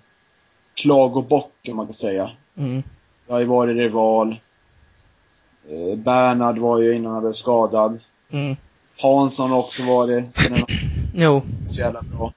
[0.74, 2.30] klagobock kan man kan säga.
[2.56, 2.82] Mm.
[3.26, 4.36] Det har ju varit rival.
[5.68, 8.00] Eh, Bernhard var ju innan han blev skadad.
[8.30, 8.56] Mm.
[8.98, 10.24] Hansson har också varit,
[11.14, 11.42] Jo.
[11.66, 12.32] så jävla bra.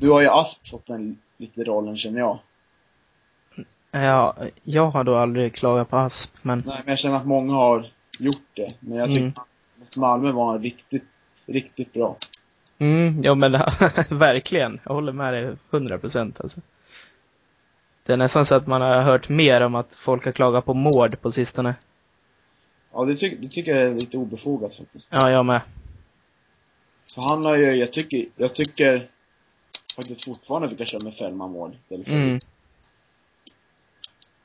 [0.00, 2.38] Nu har ju Asp fått den lite rollen känner jag.
[3.90, 7.52] Ja, jag har då aldrig klagat på Asp, men Nej, men jag känner att många
[7.52, 7.86] har
[8.18, 8.74] gjort det.
[8.80, 9.32] Men jag tycker Mm.
[9.88, 11.04] att Malmö var riktigt,
[11.46, 12.16] riktigt bra.
[12.78, 13.52] Mm, ja men
[14.08, 14.80] verkligen.
[14.84, 16.60] Jag håller med dig 100 procent alltså.
[18.06, 20.74] Det är nästan så att man har hört mer om att folk har klagat på
[20.74, 21.74] mord på sistone.
[22.92, 25.08] Ja, det, tyck, det tycker jag är lite obefogat faktiskt.
[25.12, 25.60] Ja, jag med.
[27.14, 29.08] För han har ju, jag tycker, jag tycker
[30.00, 32.38] faktiskt fortfarande fick köra med Fällman mål istället för Mm.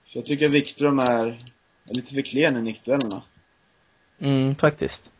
[0.07, 1.27] Så jag tycker Wikström är,
[1.89, 3.23] är lite för klen i nickduellerna.
[4.19, 5.11] Mm, faktiskt.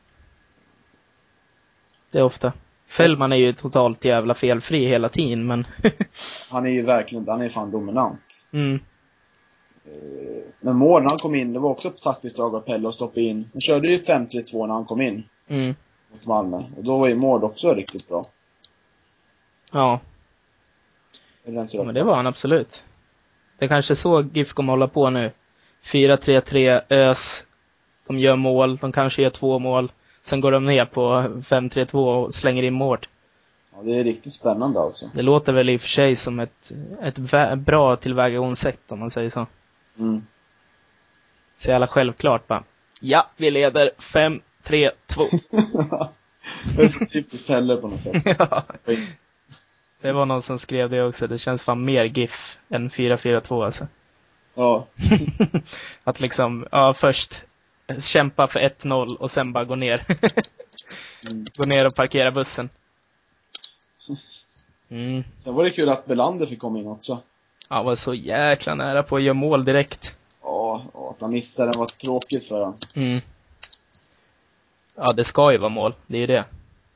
[2.12, 2.54] Det är ofta.
[2.88, 5.67] Fällman är ju totalt jävla felfri hela tiden, men
[6.50, 8.48] Han är ju verkligen, han är fan dominant.
[8.54, 8.80] mm,
[9.86, 12.89] Eh, Men mål när han kom in, det var också ett taktiskt drag av Pelle
[12.89, 13.50] att stoppa in.
[13.54, 15.76] Han körde ju 5-3-2 när han kom in mm,
[16.12, 16.58] mot Malmö.
[16.78, 18.24] Och då var ju mål också riktigt bra.
[19.71, 20.00] ja.
[21.46, 22.84] Ja, men det var han absolut.
[23.58, 25.32] Det är kanske så GIF kommer hålla på nu.
[25.84, 27.46] 4-3-3, ös.
[28.08, 29.92] De gör mål, de kanske gör två mål.
[30.22, 33.00] Sen går de ner på 5-3-2 och slänger in mål.
[33.76, 35.10] Ja, det är riktigt spännande alltså.
[35.14, 37.18] Det låter väl i och för sig som ett, ett
[37.58, 39.48] bra tillvägagångssätt om man säger så.
[40.00, 40.22] Mm.
[41.56, 42.64] Så jävla självklart bara.
[43.00, 44.40] Ja, vi leder 5-3-2.
[46.76, 48.24] det är så typiskt Pelle på något sätt.
[48.40, 48.64] ja.
[50.06, 51.28] Det var någon som skrev det också.
[51.28, 53.88] Det känns fan mer GIF än 4-4-2 alltså.
[54.54, 54.88] Ja.
[56.04, 57.44] Att liksom, ja först
[58.00, 60.06] kämpa för 1-0 och sen bara gå ner.
[61.30, 61.46] Mm.
[61.58, 62.70] gå ner och parkera bussen.
[64.89, 65.24] Mm.
[65.32, 67.20] Sen var det kul att Belander fick komma in också.
[67.68, 70.15] Han var så jäkla nära på att göra mål direkt.
[70.44, 72.78] Ja, och att han missade den var tråkigt för honom.
[72.94, 73.20] Mm.
[74.96, 75.94] Ja, det ska ju vara mål.
[76.08, 76.46] Det är ju det.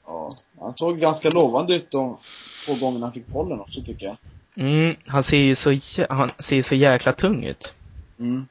[0.10, 0.32] Ja.
[0.60, 2.18] Han såg ganska lovande ut de
[2.66, 4.18] två gångerna han fick bollen också tycker jag.
[4.56, 7.74] Mm, han ser ju så, han ser så jäkla tung ut.
[8.20, 8.48] Mm.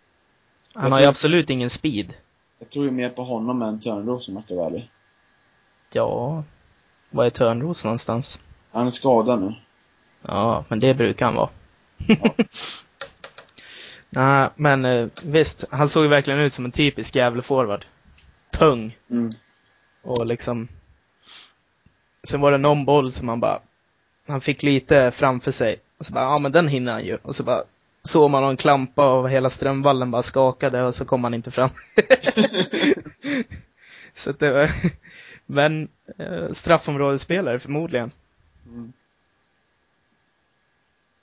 [0.74, 2.14] Han Jag har ju absolut ingen speed.
[2.58, 4.90] Jag tror ju mer på honom än Törnros om jag ska vara ärlig.
[5.92, 6.44] Ja,
[7.10, 8.40] var är Törnros någonstans?
[8.72, 9.54] Han är skadad nu.
[10.22, 11.50] Ja, men det brukar han vara.
[14.10, 17.84] Nej, men eh, visst, han såg ju verkligen ut som en typisk Gävle-forward.
[18.50, 18.96] Tung.
[19.10, 19.30] Mm.
[20.02, 20.68] Och liksom...
[22.22, 23.60] Sen var det någon boll som han bara...
[24.26, 25.80] Han fick lite framför sig.
[25.98, 27.18] Och så bara, ja men den hinner han ju.
[27.22, 27.62] Och så bara
[28.02, 31.70] såg man någon klampa och hela Strömvallen bara skakade och så kom han inte fram.
[34.14, 34.70] så att det var...
[35.46, 38.10] Men eh, straffområdesspelare förmodligen.
[38.66, 38.92] Mm.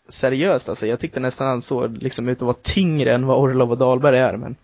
[0.07, 3.71] Seriöst alltså, jag tyckte nästan han såg liksom ut att vara tyngre än vad Orlov
[3.71, 4.55] och Dahlberg är, men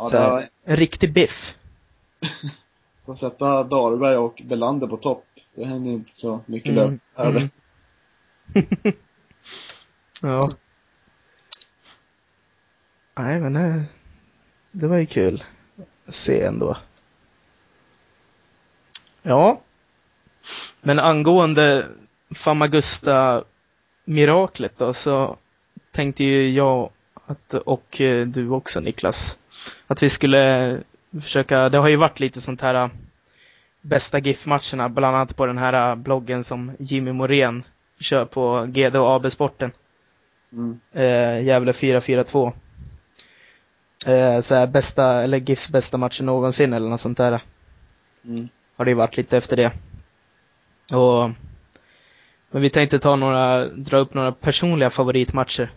[0.00, 1.54] Ja, det var, en riktig biff.
[3.10, 5.24] får sätta Dahlberg och Belander på topp.
[5.54, 7.26] Det händer inte så mycket Mm, där.
[7.26, 7.48] mm.
[10.22, 10.40] Ja.
[13.14, 13.84] Nej, men det,
[14.72, 15.44] det var ju kul
[16.06, 16.76] att se ändå.
[19.22, 19.60] Ja.
[20.80, 21.88] Men angående
[22.34, 25.36] Famagusta-miraklet då, så
[25.90, 26.90] tänkte ju jag
[27.26, 29.38] att, och eh, du också Niklas,
[29.86, 30.80] att vi skulle
[31.12, 32.90] försöka, det har ju varit lite sånt här äh,
[33.80, 37.62] bästa GIF-matcherna, bland annat på den här äh, bloggen som Jimmy Morén
[38.00, 39.72] kör på GD och AB-sporten.
[40.52, 40.80] Mm.
[40.92, 42.52] Eh, Gävle 442.
[44.06, 47.42] Eh, så här bästa, eller GIFs bästa matcher någonsin eller något sånt där.
[48.24, 48.48] Mm.
[48.76, 49.72] Har det ju varit lite efter det.
[50.96, 51.30] Och,
[52.50, 55.70] men vi tänkte ta några, dra upp några personliga favoritmatcher.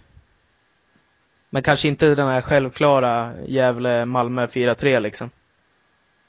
[1.53, 5.29] Men kanske inte den här självklara Gävle-Malmö 4-3 liksom.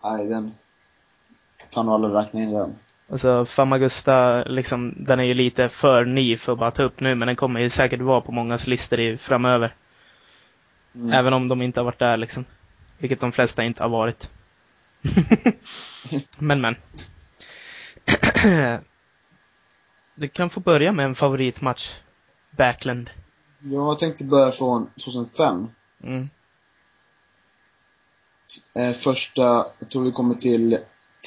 [0.03, 0.55] Nej, den
[1.73, 2.75] kan nog aldrig räkna in den.
[3.11, 7.15] Alltså Famagusta, liksom, den är ju lite för ny för att bara ta upp nu,
[7.15, 9.75] men den kommer ju säkert vara på mångas listor i, framöver.
[10.95, 11.13] Mm.
[11.13, 12.45] Även om de inte har varit där liksom.
[12.99, 14.31] Vilket de flesta inte har varit.
[16.39, 16.77] men men.
[20.15, 21.95] du kan få börja med en favoritmatch.
[22.51, 23.11] Backland.
[23.72, 25.68] Jag tänkte börja från 2005.
[26.03, 26.29] Mm.
[28.74, 30.79] Eh, första, jag tror vi kommer till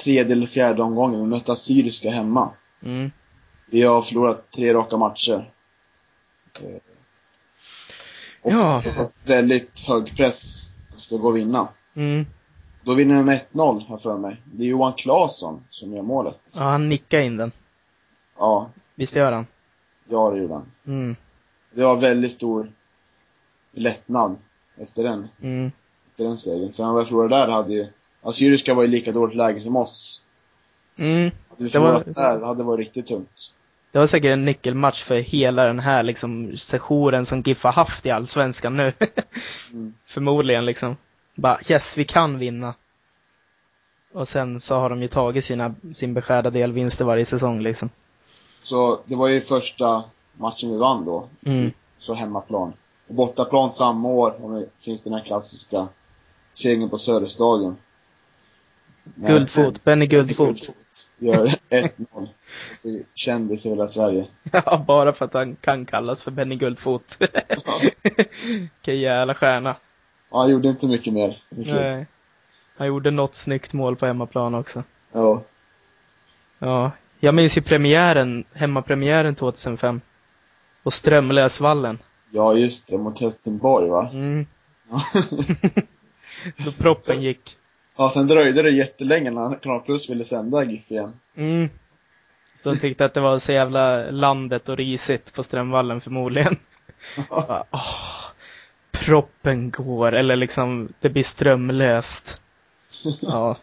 [0.03, 1.19] tredje eller fjärde omgången.
[1.19, 2.49] Vi mötte Assyriska hemma.
[2.83, 3.11] Mm.
[3.65, 5.51] Vi har förlorat tre raka matcher.
[6.59, 6.75] Eh,
[8.41, 8.83] och Ja.
[9.25, 11.67] väldigt hög press ska gå och vinna.
[11.95, 12.25] Mm.
[12.83, 14.41] Då vinner de med 1-0, här för mig.
[14.45, 16.39] Det är Johan Claesson som gör målet.
[16.59, 17.51] Ja, han nickade in den.
[18.37, 19.47] Ja, Visst gör han?
[20.09, 20.71] ja det gjorde han.
[20.87, 21.15] Mm.
[21.71, 22.71] Det var väldigt stor
[23.71, 24.37] lättnad
[24.77, 25.71] efter den, Mm.
[26.07, 26.73] efter den segern.
[26.73, 27.85] För när vi förlorade där hade ju,
[28.21, 30.21] Assyriska var i lika dåligt läge som oss.
[30.97, 31.31] Mm.
[31.49, 33.53] Hade vi Det var- förlorat där hade det varit riktigt tungt.
[33.91, 38.05] Det var säkert en nyckelmatch för hela den här liksom sessionen som GIF har haft
[38.05, 38.93] i Allsvenskan nu.
[39.71, 39.93] Mm.
[40.05, 40.97] Förmodligen liksom.
[41.35, 42.73] Bara yes, vi kan vinna.
[44.13, 47.89] Och sen så har de ju tagit sina, sin beskärda del vinster varje säsong liksom.
[48.63, 50.03] Så det var ju första
[50.37, 51.27] matchen vi vann då.
[51.45, 51.71] Mm.
[51.97, 52.73] Så hemmaplan.
[53.07, 55.87] Och bortaplan samma år, om det finns den här klassiska
[56.51, 57.77] segern på Söderstadion.
[59.15, 60.73] Guldfot, Benny Guldfot.
[61.17, 62.27] Gör 1-0.
[63.15, 64.27] Kändis i hela Sverige.
[64.51, 67.17] Ja, bara för att han kan kallas för Benny Guldfot.
[67.19, 67.79] Ja.
[68.43, 69.75] Vilken jävla stjärna.
[70.31, 71.41] Ja, han gjorde inte mycket mer.
[71.55, 71.75] Mycket.
[71.75, 72.07] Nej.
[72.77, 74.83] Han gjorde något snyggt mål på hemmaplan också.
[75.11, 75.41] Ja.
[76.59, 76.91] Ja.
[77.19, 80.01] Jag minns ju premiären, hemmapremiären 2005.
[80.87, 81.99] Och Strömlösvallen.
[82.31, 82.97] ja, just det.
[82.97, 84.09] Mot Helsingborg, va?
[84.13, 84.45] Mm.
[84.89, 85.01] Ja.
[86.65, 87.57] Då proppen gick.
[87.97, 91.13] ja, sen dröjde det jättelänge när Kanal Plus ville sända GIF igen.
[91.37, 91.69] Mm.
[92.63, 96.57] De tyckte att det var så jävla landet och risigt på Strömvallen förmodligen.
[97.29, 98.25] Bara, åh,
[98.91, 102.41] proppen går, eller liksom, det blir strömlöst.
[103.21, 103.57] Ja.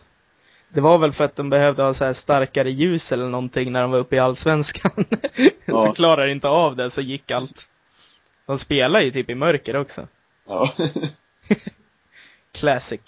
[0.75, 3.83] Det var väl för att de behövde ha så här starkare ljus eller någonting när
[3.83, 5.05] de var uppe i Allsvenskan.
[5.65, 5.87] Ja.
[5.87, 7.69] så klarade inte av det, så gick allt.
[8.47, 10.09] De spelar ju typ i mörker också.
[10.47, 10.71] Ja.
[12.53, 13.01] Classic.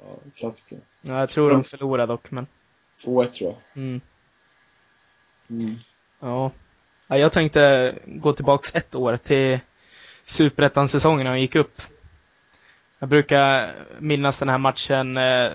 [0.00, 0.78] ja klassiker.
[1.00, 2.46] Ja, jag tror de förlorade dock, men.
[3.06, 3.82] 2-1 tror jag.
[3.82, 4.00] Mm.
[5.50, 5.74] Mm.
[6.20, 6.50] Ja.
[7.08, 7.18] ja.
[7.18, 9.58] Jag tänkte gå tillbaks ett år till
[10.24, 11.82] Superettan-säsongen när jag gick upp.
[12.98, 15.52] Jag brukar minnas den här matchen eh,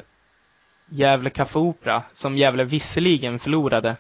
[0.94, 3.96] Gävle Café Opera, som Gävle visserligen förlorade.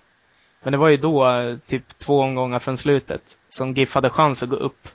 [0.64, 4.50] Men det var ju då, typ två omgångar från slutet, som GIF hade chans att
[4.50, 4.88] gå upp.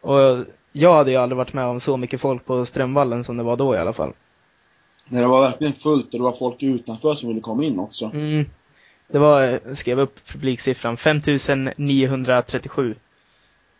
[0.00, 3.42] Och jag hade ju aldrig varit med om så mycket folk på Strömvallen som det
[3.42, 4.12] var då i alla fall.
[5.08, 8.10] När det var verkligen fullt och det var folk utanför som ville komma in också.
[8.14, 8.46] Mm.
[9.08, 12.94] Det var, jag skrev upp publiksiffran, 5937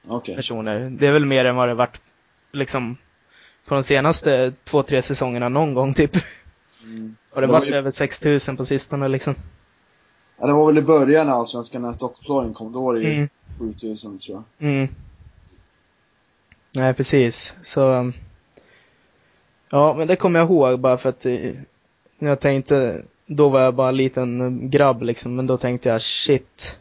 [0.09, 0.37] Okej.
[0.37, 0.91] personer.
[0.91, 2.01] Det är väl mer än vad det varit,
[2.53, 2.97] liksom,
[3.65, 6.17] på de senaste två, tre säsongerna någon gång typ.
[6.85, 7.17] Mm.
[7.31, 9.35] Och det Det varit var ju- över 6000 på sistone liksom.
[10.39, 12.73] Ja, det var väl i början när Allsvenskan när Stockholmslagen kom.
[12.73, 13.29] Då var det ju Mm.
[13.59, 14.69] 7000 tror jag.
[14.69, 14.89] Mm.
[16.75, 17.55] Nej, precis.
[17.63, 18.13] Så, um,
[19.71, 21.51] ja, men det kommer jag ihåg bara för att eh,
[22.19, 26.79] jag tänkte, då var jag bara en liten grabb liksom, men då tänkte jag shit.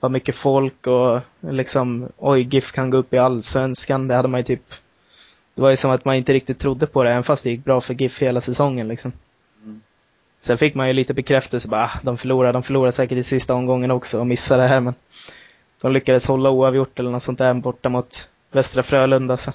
[0.00, 4.08] Vad mycket folk och liksom, oj, GIF kan gå upp i allsvenskan.
[4.08, 4.64] Det hade man ju typ,
[5.54, 7.64] det var ju som att man inte riktigt trodde på det, även fast det gick
[7.64, 9.12] bra för GIF hela säsongen liksom.
[9.64, 9.80] Mm.
[10.40, 13.54] Sen fick man ju lite bekräftelse, bara, ah, de förlorar, de förlorar säkert i sista
[13.54, 14.94] omgången också och missar det här, men
[15.80, 19.52] de lyckades hålla oavgjort eller något sånt där borta mot Västra Frölunda, så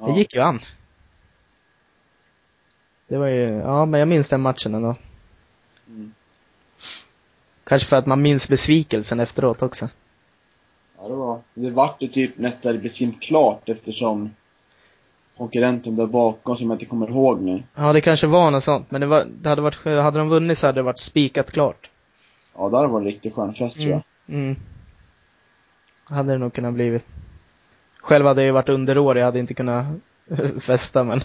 [0.00, 0.06] Ja.
[0.06, 0.60] det gick ju an.
[3.08, 4.96] Det var ju, ja men jag minns den matchen ändå.
[5.88, 6.12] Mm.
[7.64, 9.88] Kanske för att man minns besvikelsen efteråt också.
[10.98, 14.30] Ja, det var, det vart det typ nästan i princip klart eftersom
[15.36, 17.62] konkurrenten där bakom som jag inte kommer ihåg nu.
[17.74, 20.58] Ja, det kanske var något sånt, men det, var, det hade varit, hade de vunnit
[20.58, 21.90] så hade det varit spikat klart.
[22.56, 24.02] Ja, där var en riktigt skön fest tror jag.
[24.28, 24.56] Mm.
[26.04, 27.02] Hade det nog kunnat blivit.
[28.00, 29.86] Själv hade jag ju varit underårig, jag hade inte kunnat
[30.60, 31.18] festa men.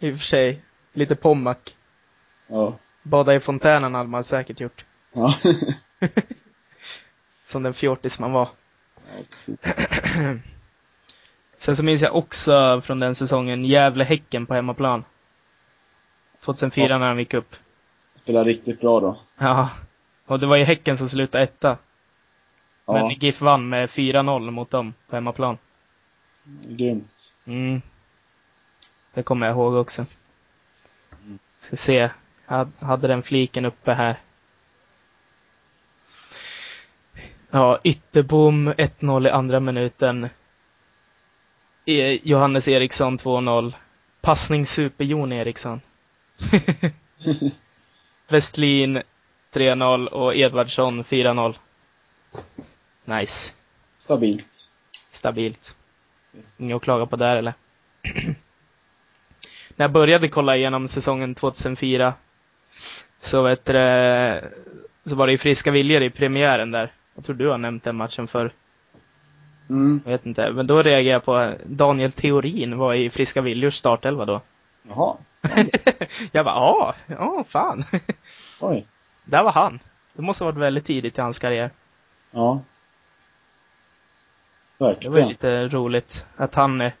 [0.00, 0.60] I och för sig.
[0.92, 1.56] Lite Pommac.
[2.48, 2.76] Ja.
[3.02, 4.84] Bada i fontänen hade man säkert gjort.
[5.12, 5.34] Ja.
[7.46, 8.48] Som den fjortis man var.
[9.16, 9.64] ja, precis.
[11.56, 15.04] Sen så minns jag också från den säsongen Gävle-Häcken på hemmaplan.
[16.40, 16.98] 2004 Ja.
[16.98, 17.56] när de gick upp.
[18.22, 19.18] Spelade riktigt bra då.
[19.38, 19.70] Ja.
[20.26, 21.78] Och det var ju Häcken som slutade etta.
[22.86, 25.58] Ja, Men GIF vann med 4-0 mot dem på hemmaplan.
[26.64, 27.34] grymt.
[27.44, 27.82] Mm.
[29.14, 30.06] Det kommer jag ihåg också.
[31.24, 31.38] Mm.
[31.60, 32.10] Ska se.
[32.48, 34.16] Jag hade den fliken uppe här.
[37.50, 40.28] Ja, Ytterbom 1-0 i andra minuten.
[42.22, 43.72] Johannes Eriksson 2-0.
[44.20, 45.80] Passning super-Jon Eriksson.
[48.28, 49.02] Westlin
[49.52, 51.54] 3-0 och Edvardsson 4-0.
[53.04, 53.52] Nice.
[53.98, 54.70] Stabilt.
[55.10, 55.76] Stabilt.
[56.36, 56.60] Yes.
[56.60, 57.54] Inget att klaga på där eller?
[59.76, 62.14] När jag började kolla igenom säsongen 2004
[63.20, 63.72] så vet du,
[65.06, 66.92] så var det ju friska viljor i premiären där.
[67.14, 68.52] Jag tror du har nämnt den matchen för
[69.70, 70.00] Mm.
[70.04, 70.50] jag vet inte.
[70.52, 74.40] Men då reagerade jag på Daniel Theorin var i friska viljors startelva då.
[74.88, 75.16] Jaha.
[76.32, 77.84] jag bara, ja, ja, fan.
[78.60, 78.86] Oj.
[79.24, 79.78] Där var han.
[80.12, 81.70] Det måste ha varit väldigt tidigt i hans karriär.
[82.30, 82.60] Ja.
[84.78, 85.28] Det var Verkligen.
[85.28, 86.92] lite roligt att han, eh,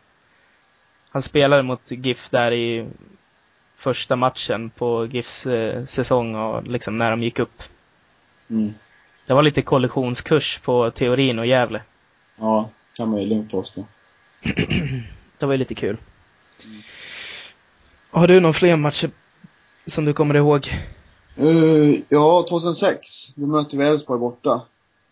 [1.10, 2.86] han spelade mot GIF där i
[3.76, 7.62] första matchen på GIFs eh, säsong och liksom när de gick upp.
[8.50, 8.74] Mm.
[9.26, 11.82] Det var lite kollisionskurs på teorin och Gävle.
[12.36, 13.84] Ja, kan man ju lugnt påstå.
[15.38, 15.96] Det var ju lite kul.
[18.10, 19.10] Har du någon fler matcher
[19.86, 20.68] som du kommer ihåg?
[21.40, 23.34] Uh, ja, 2006.
[23.34, 24.62] Då mötte vi Elfsborg borta.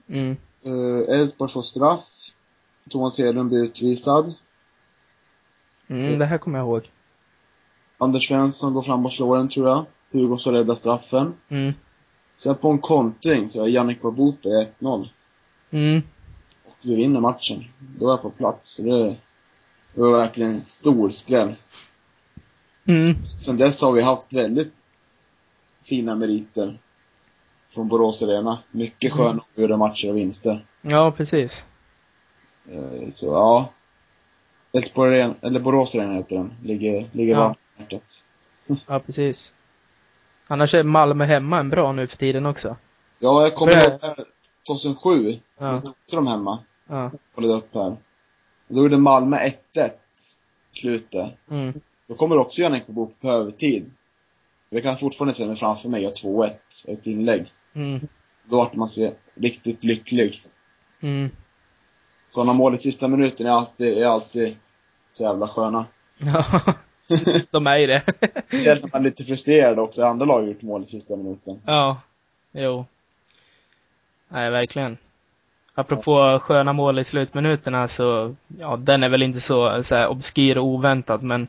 [0.09, 0.37] Mm.
[0.67, 2.05] Uh, Elfsborg får straff.
[2.91, 4.35] Thomas Hedlund blir utvisad.
[5.89, 6.91] Mm, det här kommer jag ihåg.
[7.99, 9.85] Anders Svensson går fram och slår den tror jag.
[10.13, 11.35] Hugo så räddar straffen.
[11.49, 11.73] Mm.
[12.37, 14.49] Sen på en kontring så är Jannik Babupe
[14.79, 15.09] 1-0.
[15.71, 16.03] Mm.
[16.85, 17.65] Vi vinner matchen.
[17.99, 18.69] Då är jag på plats.
[18.75, 19.09] Så det,
[19.95, 21.55] det var verkligen en stor skräll.
[22.87, 23.15] Mm.
[23.45, 24.85] Sen dess har vi haft väldigt
[25.83, 26.79] fina meriter
[27.71, 28.59] från Borås Arena.
[28.71, 29.25] Mycket Mm.
[29.27, 30.65] sköna avgjorda matcher och vinster.
[30.83, 31.67] Ja, precis.
[32.69, 33.71] Eh, Så ja.
[34.95, 36.55] Arena, eller Borås Arena heter den.
[36.63, 37.41] Ligger, ligger Ja.
[37.41, 38.25] varmt i hjärtat.
[38.87, 39.55] Ja, precis.
[40.47, 42.77] Annars är Malmö hemma en bra nu för tiden också.
[43.19, 44.25] Ja, jag kommer ihåg här
[44.67, 45.13] 2007.
[45.59, 45.73] Ja.
[45.73, 46.59] Jag tog dem hemma.
[46.89, 47.11] Ja.
[47.35, 47.97] Kollade upp här.
[48.69, 49.91] Då gjorde Malmö 1-1.
[50.73, 51.35] Slutet.
[51.51, 51.81] Mm.
[52.07, 53.91] Då kommer också Jannik bok på övertid.
[54.71, 56.51] Jag kan fortfarande se mig framför mig, jag 2-1,
[56.89, 57.47] ett inlägg.
[57.75, 58.09] Mm.
[58.45, 60.43] Då vart man så riktigt lycklig.
[61.01, 61.31] Mm.
[62.31, 64.57] Sådana mål i sista minuten är alltid, är alltid
[65.13, 65.87] så jävla sköna.
[66.19, 66.63] Ja.
[67.51, 68.03] De är ju det.
[68.47, 71.61] Speciellt när man är lite frustrerad också, andra lag har gjort mål i sista minuten.
[71.67, 72.01] Ja.
[72.53, 72.87] Jo.
[74.29, 74.99] Nej, verkligen.
[75.75, 80.57] Apropå sköna mål i slutminuterna så, ja, den är väl inte så, så här, obskyr
[80.59, 81.47] och oväntad, men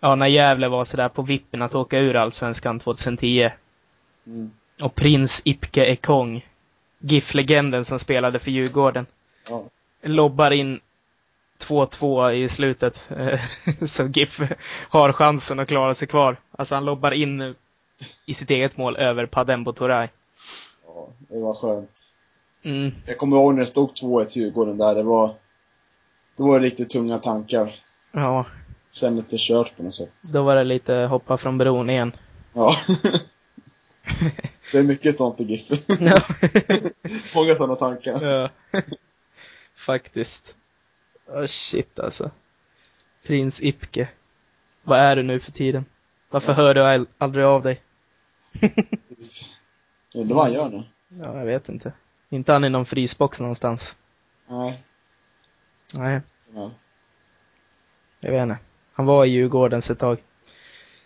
[0.00, 3.50] ja, när Gävle var sådär på vippen att åka ur Allsvenskan 2010
[4.26, 4.50] Mm.
[4.82, 6.46] och prins Ipke Ekong,
[6.98, 9.06] GIF-legenden som spelade för Djurgården,
[9.48, 9.62] Ja.
[10.02, 10.80] lobbar in
[11.58, 13.04] 2-2 i slutet.
[13.10, 13.40] eh,
[13.86, 14.40] så GIF
[14.88, 16.36] har chansen att klara sig kvar.
[16.52, 17.54] Alltså han lobbar in
[18.26, 20.08] i sitt eget mål över Padembo Toray.
[20.86, 22.12] ja, det var skönt.
[22.66, 22.92] Mm.
[23.06, 25.28] Jag kommer ihåg när det stod 2-1 till Djurgården där, det var,
[26.36, 27.74] det var riktigt tunga tankar.
[28.12, 28.46] Ja,
[28.92, 30.12] Kände det kört på något sätt.
[30.34, 32.12] då var det lite hoppa från bron igen.
[32.52, 32.72] Ja.
[34.72, 35.68] det är mycket sånt i GIF.
[36.00, 36.22] Ja.
[37.34, 38.22] Många sådana tankar.
[38.22, 38.50] ja.
[39.76, 40.54] Faktiskt.
[41.26, 42.30] Oh, shit alltså.
[43.26, 44.08] Prins Ipke.
[44.82, 45.84] Vad är du nu för tiden?
[46.30, 47.80] Varför hör du al- aldrig av dig?
[50.14, 50.82] Undrar vad han gör nu?
[51.24, 51.92] Ja, jag vet inte.
[52.28, 53.96] Inte han i någon frysbox någonstans.
[54.48, 54.82] Nej.
[55.94, 56.20] Nej,
[56.54, 56.70] Ja.
[58.20, 58.58] jag vet inte.
[58.92, 60.18] Han var i Djurgårdens ett tag.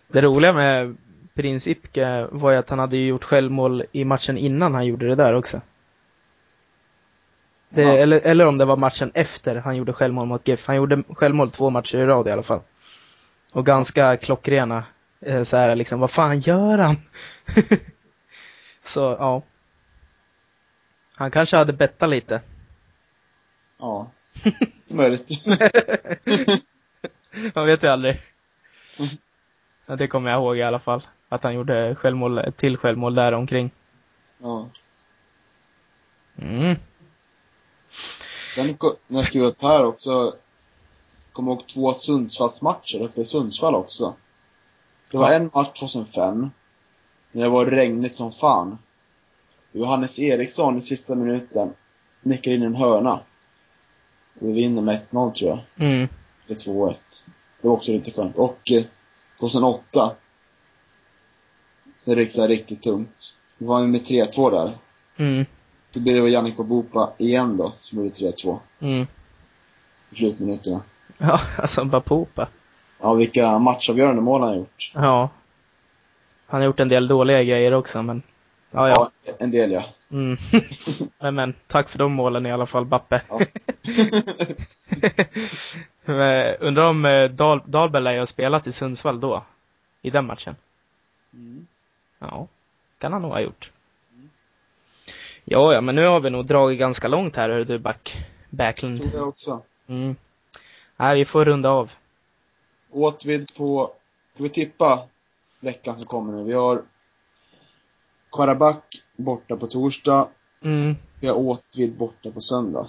[0.07, 0.97] Det roliga med
[1.33, 5.15] Prins Ipke var ju att han hade gjort självmål i matchen innan han gjorde det
[5.15, 5.61] där också.
[7.69, 7.97] Det, Ja.
[7.97, 10.67] eller, eller om det var matchen efter han gjorde självmål mot GIF.
[10.67, 12.61] Han gjorde självmål två matcher i rad i alla fall.
[13.53, 14.83] Och ganska klockrena.
[15.21, 16.95] Eh, Så här liksom, vad fan gör han?
[18.83, 19.41] Så, ja.
[21.21, 22.41] Han kanske hade bettat lite.
[23.77, 24.11] Ja.
[24.87, 25.45] Möjligt.
[27.55, 28.21] Man vet ju aldrig.
[28.99, 29.09] Mm.
[29.87, 31.07] Ja, det kommer jag ihåg i alla fall.
[31.29, 33.71] Att han gjorde självmål, till självmål där omkring.
[34.37, 34.67] Ja.
[36.37, 36.75] Mm.
[38.55, 40.35] Sen när jag skrev upp här också,
[41.33, 44.15] kommer ihåg två Sundsvallsmatcher uppe i Sundsvall också.
[45.11, 45.35] Det var Ja.
[45.35, 46.49] en match 2005,
[47.31, 48.77] när det var regnigt som fan.
[49.71, 51.73] Johannes Eriksson i sista minuten
[52.21, 53.13] nickar in en hörna.
[54.39, 55.59] Och vi vinner med 1-0 tror jag.
[55.87, 56.07] Mm.
[56.47, 56.95] Eller 2-1.
[57.61, 58.37] Det var också lite skönt.
[58.37, 58.83] Och eh,
[59.39, 60.11] 2008,
[62.05, 63.35] när det gick så här riktigt tungt.
[63.57, 64.73] Det var med 3-2 där.
[65.17, 65.45] Mm.
[65.93, 69.07] Då blev det Jannik Bopa igen då, som gjorde 3-2 Mm.
[70.09, 70.81] i slutminuterna.
[71.17, 72.47] Ja, alltså bara popa.
[73.01, 74.91] Ja, vilka matchavgörande mål han har gjort.
[74.95, 75.29] Ja.
[76.47, 78.21] Han har gjort en del dåliga grejer också, men
[78.71, 79.11] ja, ja.
[79.25, 79.85] Ja, en del ja.
[80.11, 80.37] Mm.
[81.19, 83.21] men, men, tack för de målen i alla fall, Bappe.
[83.29, 83.39] Ja.
[86.59, 89.43] Undrar om eh, Dal Dahlberg lär ju ha spelat i Sundsvall då?
[90.01, 90.55] I den matchen?
[91.33, 91.67] Mm.
[92.19, 92.47] Ja,
[92.97, 93.71] kan han nog ha gjort.
[95.43, 98.17] Ja, ja, men nu har vi nog dragit ganska långt här, hör du, back,
[98.49, 99.01] Backlund.
[99.01, 99.63] Tror jag också.
[99.87, 100.15] Mm.
[100.97, 101.91] Nej, vi får runda av.
[102.91, 103.91] Åtvid på,
[104.33, 105.03] ska vi tippa
[105.59, 106.43] veckan som kommer nu?
[106.43, 106.81] Vi har
[108.31, 108.83] Karabach
[109.15, 110.27] borta på torsdag.
[110.61, 110.95] Mm.
[111.19, 112.87] Vi har Åtvid borta på söndag.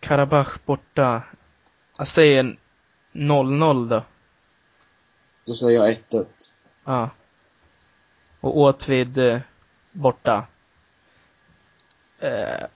[0.00, 1.22] Karabach borta.
[1.98, 2.56] Jag säger
[3.12, 4.04] 0-0 då.
[5.44, 6.26] Då säger jag 1-1.
[6.84, 7.10] Ja.
[8.40, 9.40] Och Åtvid eh,
[9.92, 10.46] borta.
[12.18, 12.66] Eh,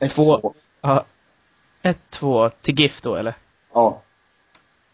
[0.00, 0.40] 1-2.
[0.40, 0.54] Två.
[0.80, 1.04] ja.
[1.82, 3.34] 1-2 till GIF då, eller?
[3.72, 4.02] Ja,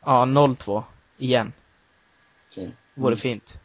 [0.05, 0.83] Ja, 0-2.
[1.19, 1.53] Igen.
[2.51, 2.73] okej.
[2.95, 3.59] Vore fint.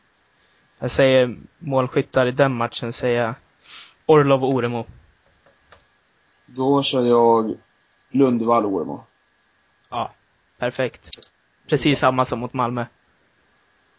[0.79, 3.35] Jag säger målskyttar i den matchen, säger jag
[4.05, 4.85] Orlov och Oremo.
[6.45, 7.55] Då kör jag
[8.09, 9.03] Lundvall Oremo.
[9.89, 10.11] Ja,
[10.57, 11.09] perfekt.
[11.67, 12.85] Precis samma som mot Malmö.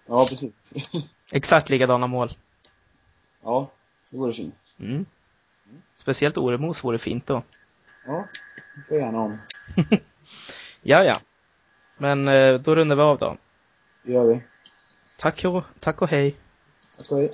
[0.07, 0.53] Ja, precis.
[1.33, 2.37] Exakt likadana mål.
[3.43, 3.71] ja,
[4.11, 4.77] det vore fint.
[4.81, 5.07] Mm.
[5.97, 7.43] Speciellt Oremos vore fint då.
[8.07, 8.25] Ja,
[8.75, 9.39] det får jag gärna om.
[10.83, 11.21] Ja, ja.
[11.97, 13.37] Men eh, då rundar vi av då.
[14.03, 14.43] Det gör vi.
[15.17, 16.37] Tack och, tack och hej.
[16.99, 17.31] Tack och hej.